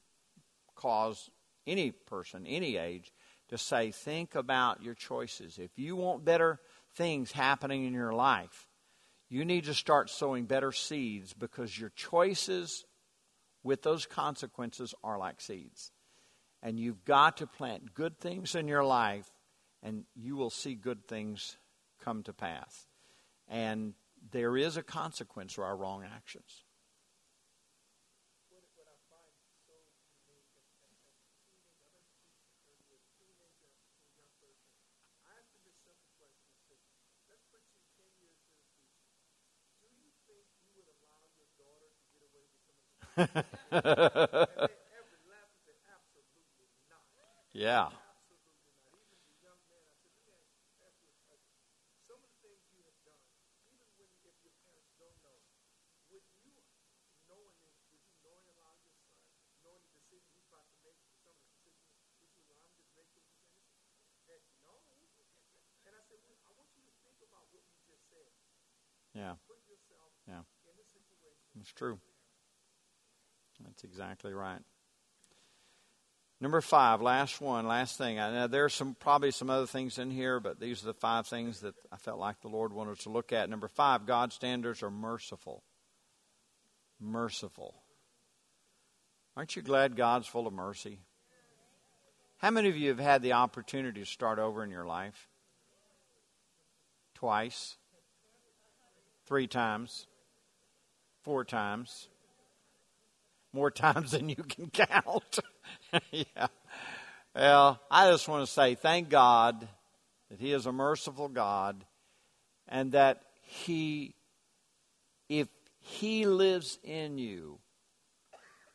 [0.74, 1.28] cause
[1.66, 3.12] any person, any age,
[3.50, 5.58] to say, think about your choices.
[5.58, 6.60] If you want better
[6.94, 8.68] things happening in your life,
[9.28, 12.86] you need to start sowing better seeds because your choices
[13.62, 15.92] with those consequences are like seeds.
[16.64, 19.30] And you've got to plant good things in your life,
[19.82, 21.58] and you will see good things
[22.02, 22.86] come to pass.
[23.46, 23.92] And
[24.32, 26.64] there is a consequence for our wrong actions.
[47.54, 47.88] Yeah.
[69.14, 69.34] Yeah.
[70.28, 70.40] Yeah.
[71.60, 71.98] It's true.
[73.64, 74.60] That's exactly right.
[76.44, 78.20] Number five, last one, last thing.
[78.20, 81.26] I know there's some probably some other things in here, but these are the five
[81.26, 83.48] things that I felt like the Lord wanted to look at.
[83.48, 85.64] Number five, God's standards are merciful.
[87.00, 87.76] Merciful.
[89.34, 90.98] Aren't you glad God's full of mercy?
[92.36, 95.30] How many of you have had the opportunity to start over in your life?
[97.14, 97.78] Twice,
[99.24, 100.06] three times,
[101.22, 102.10] four times,
[103.54, 105.38] more times than you can count.
[106.10, 106.48] yeah.
[107.34, 109.66] Well, I just want to say thank God
[110.30, 111.84] that He is a merciful God
[112.68, 114.14] and that He,
[115.28, 115.48] if
[115.80, 117.58] He lives in you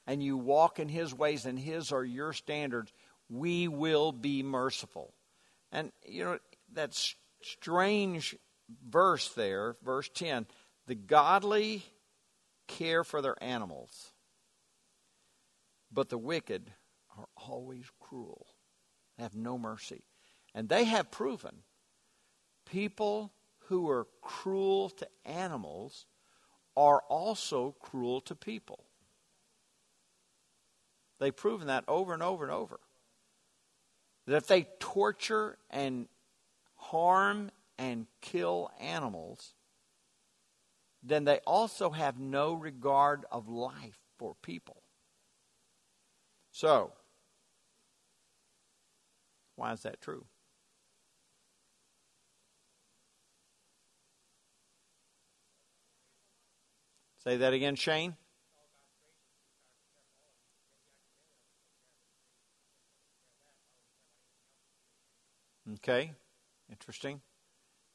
[0.08, 2.92] and you walk in His ways and His are your standards,
[3.30, 5.14] we will be merciful.
[5.72, 6.40] And, you know,
[6.74, 7.00] that
[7.42, 8.36] strange
[8.90, 10.48] verse there, verse 10
[10.90, 11.84] the godly
[12.68, 14.12] care for their animals
[15.92, 16.72] but the wicked
[17.18, 18.48] are always cruel.
[19.18, 20.04] They have no mercy.
[20.54, 21.64] And they have proven
[22.66, 23.34] people
[23.68, 26.06] who are cruel to animals
[26.76, 28.86] are also cruel to people.
[31.20, 32.80] They've proven that over and over and over.
[34.26, 36.08] That if they torture and
[36.76, 39.54] harm and kill animals,
[41.04, 44.84] then they also have no regard of life for people.
[46.60, 46.92] So,
[49.56, 50.26] why is that true?
[57.24, 58.18] Say that again, Shane.
[65.76, 66.12] Okay,
[66.70, 67.22] interesting.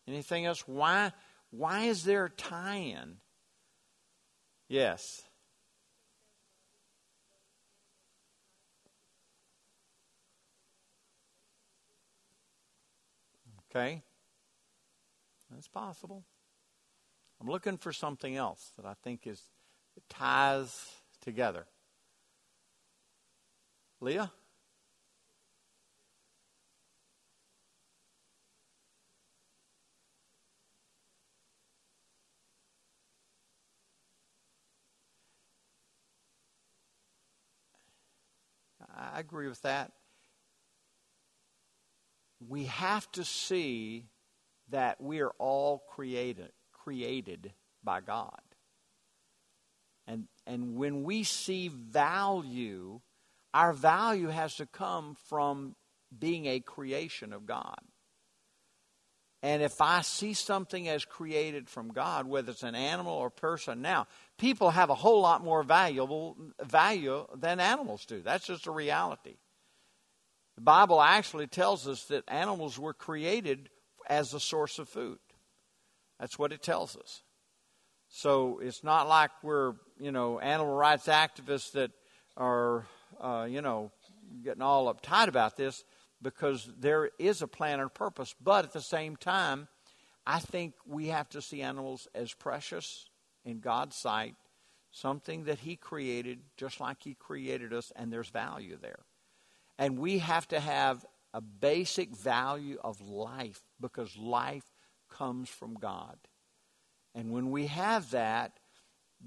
[0.09, 0.67] Anything else?
[0.67, 1.13] Why,
[1.51, 3.17] why is there a tie in?
[4.71, 5.23] Yes.
[13.75, 14.03] Okay?
[15.51, 16.25] That's possible.
[17.41, 19.43] I'm looking for something else that I think is
[20.09, 21.67] ties together.
[24.01, 24.31] Leah?
[38.97, 39.93] I agree with that.
[42.49, 44.07] We have to see
[44.71, 48.41] that we are all created created by God.
[50.07, 53.01] And and when we see value,
[53.55, 55.77] our value has to come from
[56.17, 57.81] being a creation of God.
[59.43, 63.83] And if I see something as created from God, whether it's an animal or person,
[63.83, 64.07] now
[64.39, 68.23] people have a whole lot more valuable value than animals do.
[68.23, 69.37] That's just a reality.
[70.57, 73.69] The Bible actually tells us that animals were created
[74.09, 75.19] as a source of food.
[76.21, 77.23] That's what it tells us.
[78.09, 81.91] So it's not like we're, you know, animal rights activists that
[82.37, 82.87] are,
[83.21, 83.91] uh, you know,
[84.45, 85.85] getting all uptight about this
[86.23, 88.35] because there is a plan and purpose.
[88.41, 89.69] But at the same time,
[90.27, 93.07] I think we have to see animals as precious
[93.45, 94.37] in God's sight,
[94.91, 99.01] something that He created just like He created us, and there's value there.
[99.79, 104.65] And we have to have a basic value of life because life
[105.11, 106.17] comes from God.
[107.15, 108.59] And when we have that,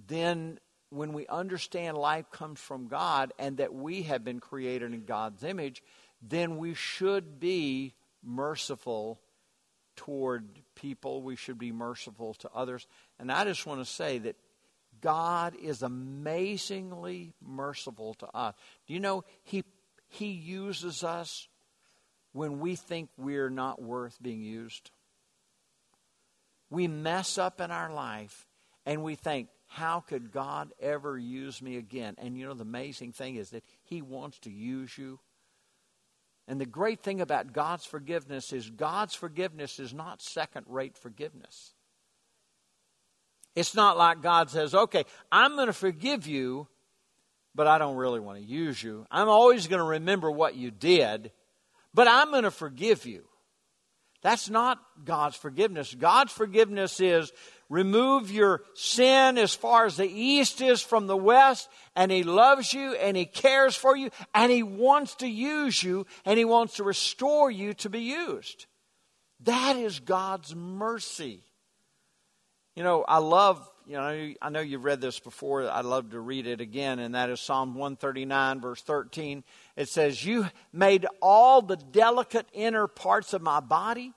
[0.07, 5.05] then when we understand life comes from God and that we have been created in
[5.05, 5.83] God's image,
[6.21, 7.93] then we should be
[8.23, 9.19] merciful
[9.95, 11.21] toward people.
[11.21, 12.87] We should be merciful to others.
[13.19, 14.35] And I just want to say that
[15.01, 18.55] God is amazingly merciful to us.
[18.87, 19.63] Do you know He,
[20.07, 21.47] he uses us
[22.33, 24.91] when we think we're not worth being used?
[26.69, 28.45] We mess up in our life
[28.85, 32.15] and we think, how could God ever use me again?
[32.17, 35.19] And you know, the amazing thing is that He wants to use you
[36.47, 41.73] and the great thing about God's forgiveness is God's forgiveness is not second rate forgiveness.
[43.53, 46.67] It's not like God says, okay, I'm going to forgive you,
[47.57, 49.07] but I don't really want to use you.
[49.09, 51.31] I'm always going to remember what you did,
[51.91, 53.23] but I'm going to forgive you.
[54.21, 55.93] That's not God's forgiveness.
[55.93, 57.31] God's forgiveness is
[57.67, 62.73] remove your sin as far as the east is from the west, and He loves
[62.73, 66.75] you and He cares for you, and He wants to use you and He wants
[66.75, 68.67] to restore you to be used.
[69.41, 71.43] That is God's mercy.
[72.77, 75.67] You know, I love, you know, I know you've read this before.
[75.67, 79.43] I'd love to read it again, and that is Psalm 139, verse 13.
[79.75, 84.13] It says, You made all the delicate inner parts of my body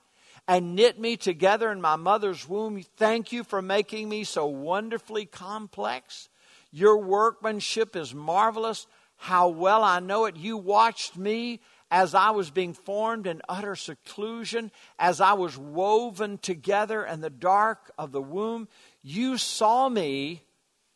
[0.47, 2.83] and knit me together in my mother's womb.
[2.97, 6.29] Thank you for making me so wonderfully complex.
[6.71, 8.85] Your workmanship is marvelous.
[9.17, 10.35] How well I know it.
[10.35, 11.61] You watched me
[11.91, 17.29] as I was being formed in utter seclusion, as I was woven together in the
[17.29, 18.69] dark of the womb.
[19.03, 20.41] You saw me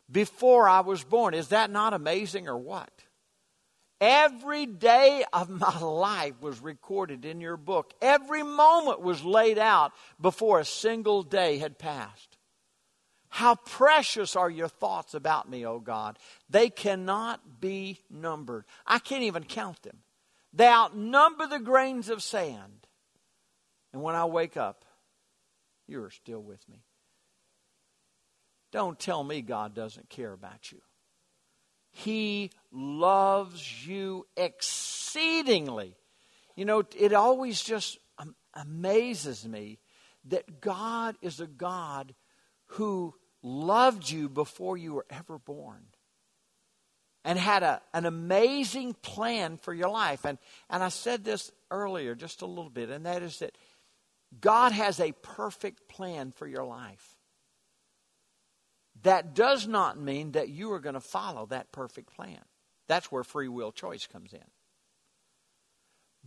[0.09, 1.33] before I was born.
[1.33, 2.89] Is that not amazing or what?
[3.99, 7.93] Every day of my life was recorded in your book.
[8.01, 12.37] Every moment was laid out before a single day had passed.
[13.29, 16.17] How precious are your thoughts about me, O God.
[16.49, 18.63] They cannot be numbered.
[18.87, 19.97] I can't even count them.
[20.55, 22.87] They outnumber the grains of sand.
[23.91, 24.85] And when I wake up,
[25.85, 26.85] you are still with me.
[28.71, 30.81] Don't tell me God doesn't care about you.
[31.91, 35.97] He loves you exceedingly.
[36.55, 37.97] You know, it always just
[38.53, 39.79] amazes me
[40.25, 42.15] that God is a God
[42.67, 45.85] who loved you before you were ever born
[47.25, 50.25] and had a, an amazing plan for your life.
[50.25, 50.37] And,
[50.69, 53.57] and I said this earlier just a little bit, and that is that
[54.39, 57.17] God has a perfect plan for your life.
[59.01, 62.39] That does not mean that you are going to follow that perfect plan.
[62.87, 64.45] That's where free will choice comes in.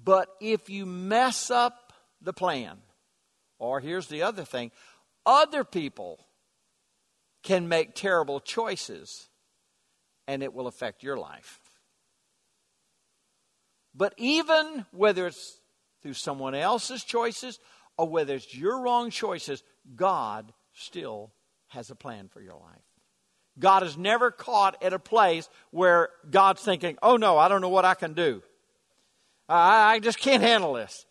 [0.02, 2.78] But if you mess up the plan,
[3.60, 4.72] or here's the other thing
[5.24, 6.26] other people
[7.44, 9.27] can make terrible choices
[10.28, 11.58] and it will affect your life.
[13.94, 15.58] But even whether it's
[16.02, 17.58] through someone else's choices
[17.96, 19.64] or whether it's your wrong choices,
[19.96, 21.32] God still
[21.68, 22.84] has a plan for your life.
[23.58, 27.70] God is never caught at a place where God's thinking, oh no, I don't know
[27.70, 28.42] what I can do.
[29.48, 31.06] I, I just can't handle this.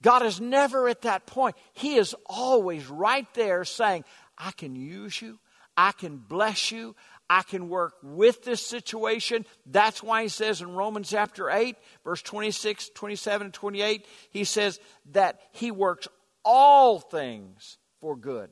[0.00, 1.56] God is never at that point.
[1.72, 4.04] He is always right there saying,
[4.36, 5.40] I can use you.
[5.76, 6.94] I can bless you.
[7.30, 9.44] I can work with this situation.
[9.66, 14.80] That's why he says in Romans chapter 8, verse 26, 27, and 28, he says
[15.12, 16.08] that he works
[16.44, 18.50] all things for good.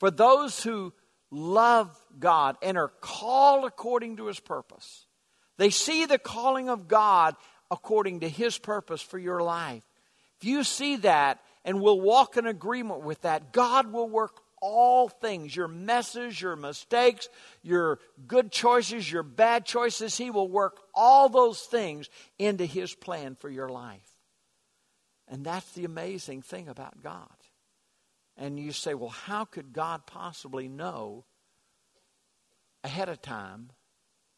[0.00, 0.92] For those who
[1.30, 5.06] love God and are called according to his purpose,
[5.58, 7.36] they see the calling of God
[7.70, 9.84] according to his purpose for your life.
[10.40, 15.08] If you see that and will walk in agreement with that, God will work all
[15.08, 17.28] things your messes, your mistakes,
[17.62, 20.16] your good choices, your bad choices.
[20.16, 22.08] He will work all those things
[22.38, 24.08] into His plan for your life.
[25.28, 27.28] And that's the amazing thing about God.
[28.36, 31.24] And you say, well, how could God possibly know
[32.84, 33.70] ahead of time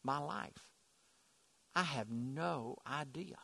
[0.03, 0.69] my life?
[1.75, 3.37] I have no idea.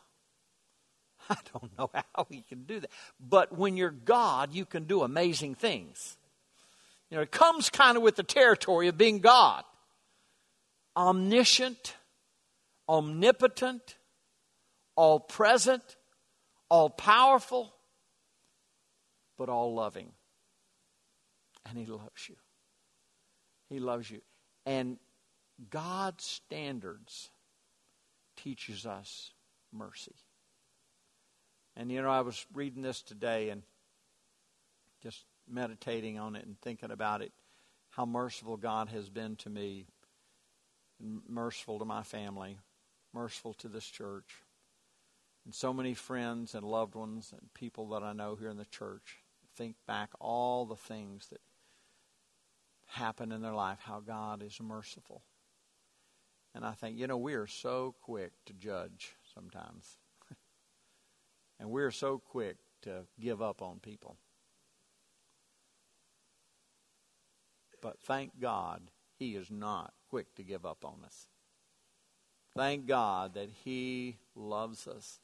[1.30, 2.90] I don't know how he can do that.
[3.20, 6.16] But when you're God, you can do amazing things.
[7.12, 9.64] You know, it comes kind of with the territory of being God.
[10.96, 11.94] Omniscient,
[12.88, 13.98] omnipotent,
[14.96, 15.82] all present,
[16.70, 17.74] all powerful,
[19.36, 20.12] but all loving.
[21.68, 22.36] And He loves you.
[23.68, 24.22] He loves you.
[24.64, 24.96] And
[25.68, 27.28] God's standards
[28.38, 29.32] teaches us
[29.70, 30.14] mercy.
[31.76, 33.64] And you know, I was reading this today and
[35.02, 37.32] just meditating on it and thinking about it,
[37.90, 39.86] how merciful God has been to me,
[41.28, 42.58] merciful to my family,
[43.12, 44.42] merciful to this church,
[45.44, 48.64] and so many friends and loved ones and people that I know here in the
[48.64, 49.18] church.
[49.56, 51.40] Think back all the things that
[52.86, 55.22] happen in their life, how God is merciful.
[56.54, 59.96] And I think, you know, we are so quick to judge sometimes.
[61.60, 64.16] and we're so quick to give up on people.
[67.82, 68.80] But thank God
[69.18, 71.28] He is not quick to give up on us.
[72.56, 75.20] Thank God that He loves us,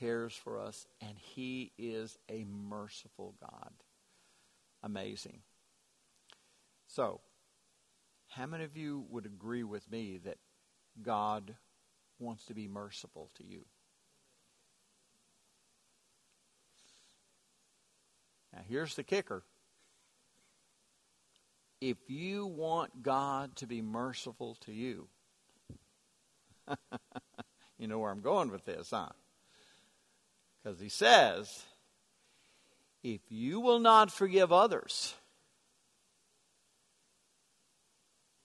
[0.00, 3.72] cares for us, and He is a merciful God.
[4.82, 5.42] Amazing.
[6.88, 7.20] So,
[8.28, 10.38] how many of you would agree with me that
[11.02, 11.54] God
[12.18, 13.64] wants to be merciful to you?
[18.52, 19.42] Now, here's the kicker
[21.84, 25.06] if you want God to be merciful to you,
[27.78, 29.10] you know where I'm going with this, huh?
[30.62, 31.62] Because he says,
[33.02, 35.14] if you will not forgive others,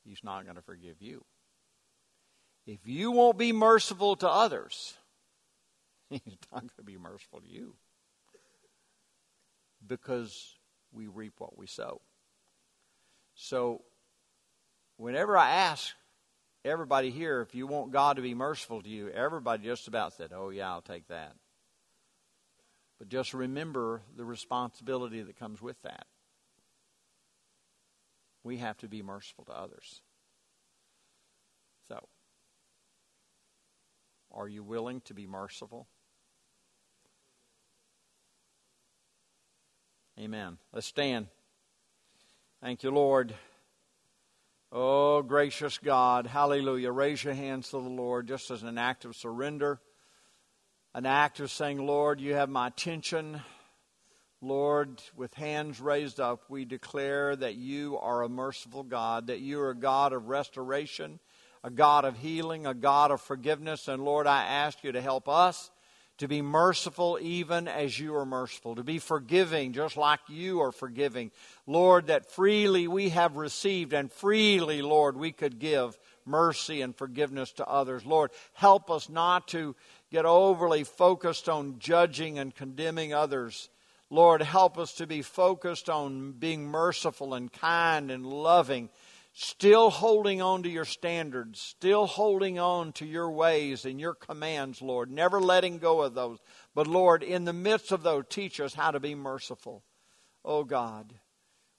[0.03, 1.23] he's not going to forgive you.
[2.67, 4.97] If you won't be merciful to others,
[6.09, 6.21] he's
[6.51, 7.75] not going to be merciful to you.
[9.87, 10.57] Because
[10.91, 12.01] we reap what we sow.
[13.41, 13.83] So,
[14.97, 15.93] whenever I ask
[16.65, 20.31] everybody here if you want God to be merciful to you, everybody just about said,
[20.35, 21.31] Oh, yeah, I'll take that.
[22.97, 26.05] But just remember the responsibility that comes with that.
[28.43, 30.01] We have to be merciful to others.
[31.87, 32.09] So,
[34.33, 35.87] are you willing to be merciful?
[40.19, 40.57] Amen.
[40.73, 41.27] Let's stand.
[42.61, 43.33] Thank you, Lord.
[44.69, 46.27] Oh, gracious God.
[46.27, 46.91] Hallelujah.
[46.91, 49.79] Raise your hands to the Lord just as an act of surrender,
[50.93, 53.39] an act of saying, Lord, you have my attention.
[54.41, 59.61] Lord, with hands raised up, we declare that you are a merciful God, that you
[59.61, 61.21] are a God of restoration,
[61.63, 63.87] a God of healing, a God of forgiveness.
[63.87, 65.71] And Lord, I ask you to help us
[66.19, 70.71] to be merciful even as you are merciful, to be forgiving just like you are
[70.71, 71.31] forgiving.
[71.65, 77.51] Lord, that freely we have received and freely, Lord, we could give mercy and forgiveness
[77.53, 78.05] to others.
[78.05, 79.75] Lord, help us not to
[80.11, 83.69] get overly focused on judging and condemning others.
[84.09, 88.89] Lord, help us to be focused on being merciful and kind and loving
[89.41, 94.81] still holding on to your standards, still holding on to your ways and your commands,
[94.81, 96.39] Lord, never letting go of those.
[96.75, 99.85] But Lord, in the midst of those, teach us how to be merciful.
[100.43, 101.13] Oh God,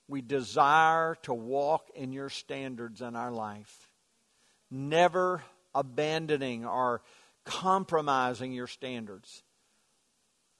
[0.08, 3.90] we desire to walk in your standards in our life,
[4.70, 5.42] never
[5.74, 7.02] abandoning or
[7.44, 9.42] compromising your standards.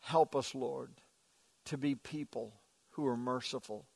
[0.01, 0.91] Help us, Lord,
[1.65, 2.53] to be people
[2.91, 3.87] who are merciful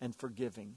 [0.00, 0.76] and forgiving.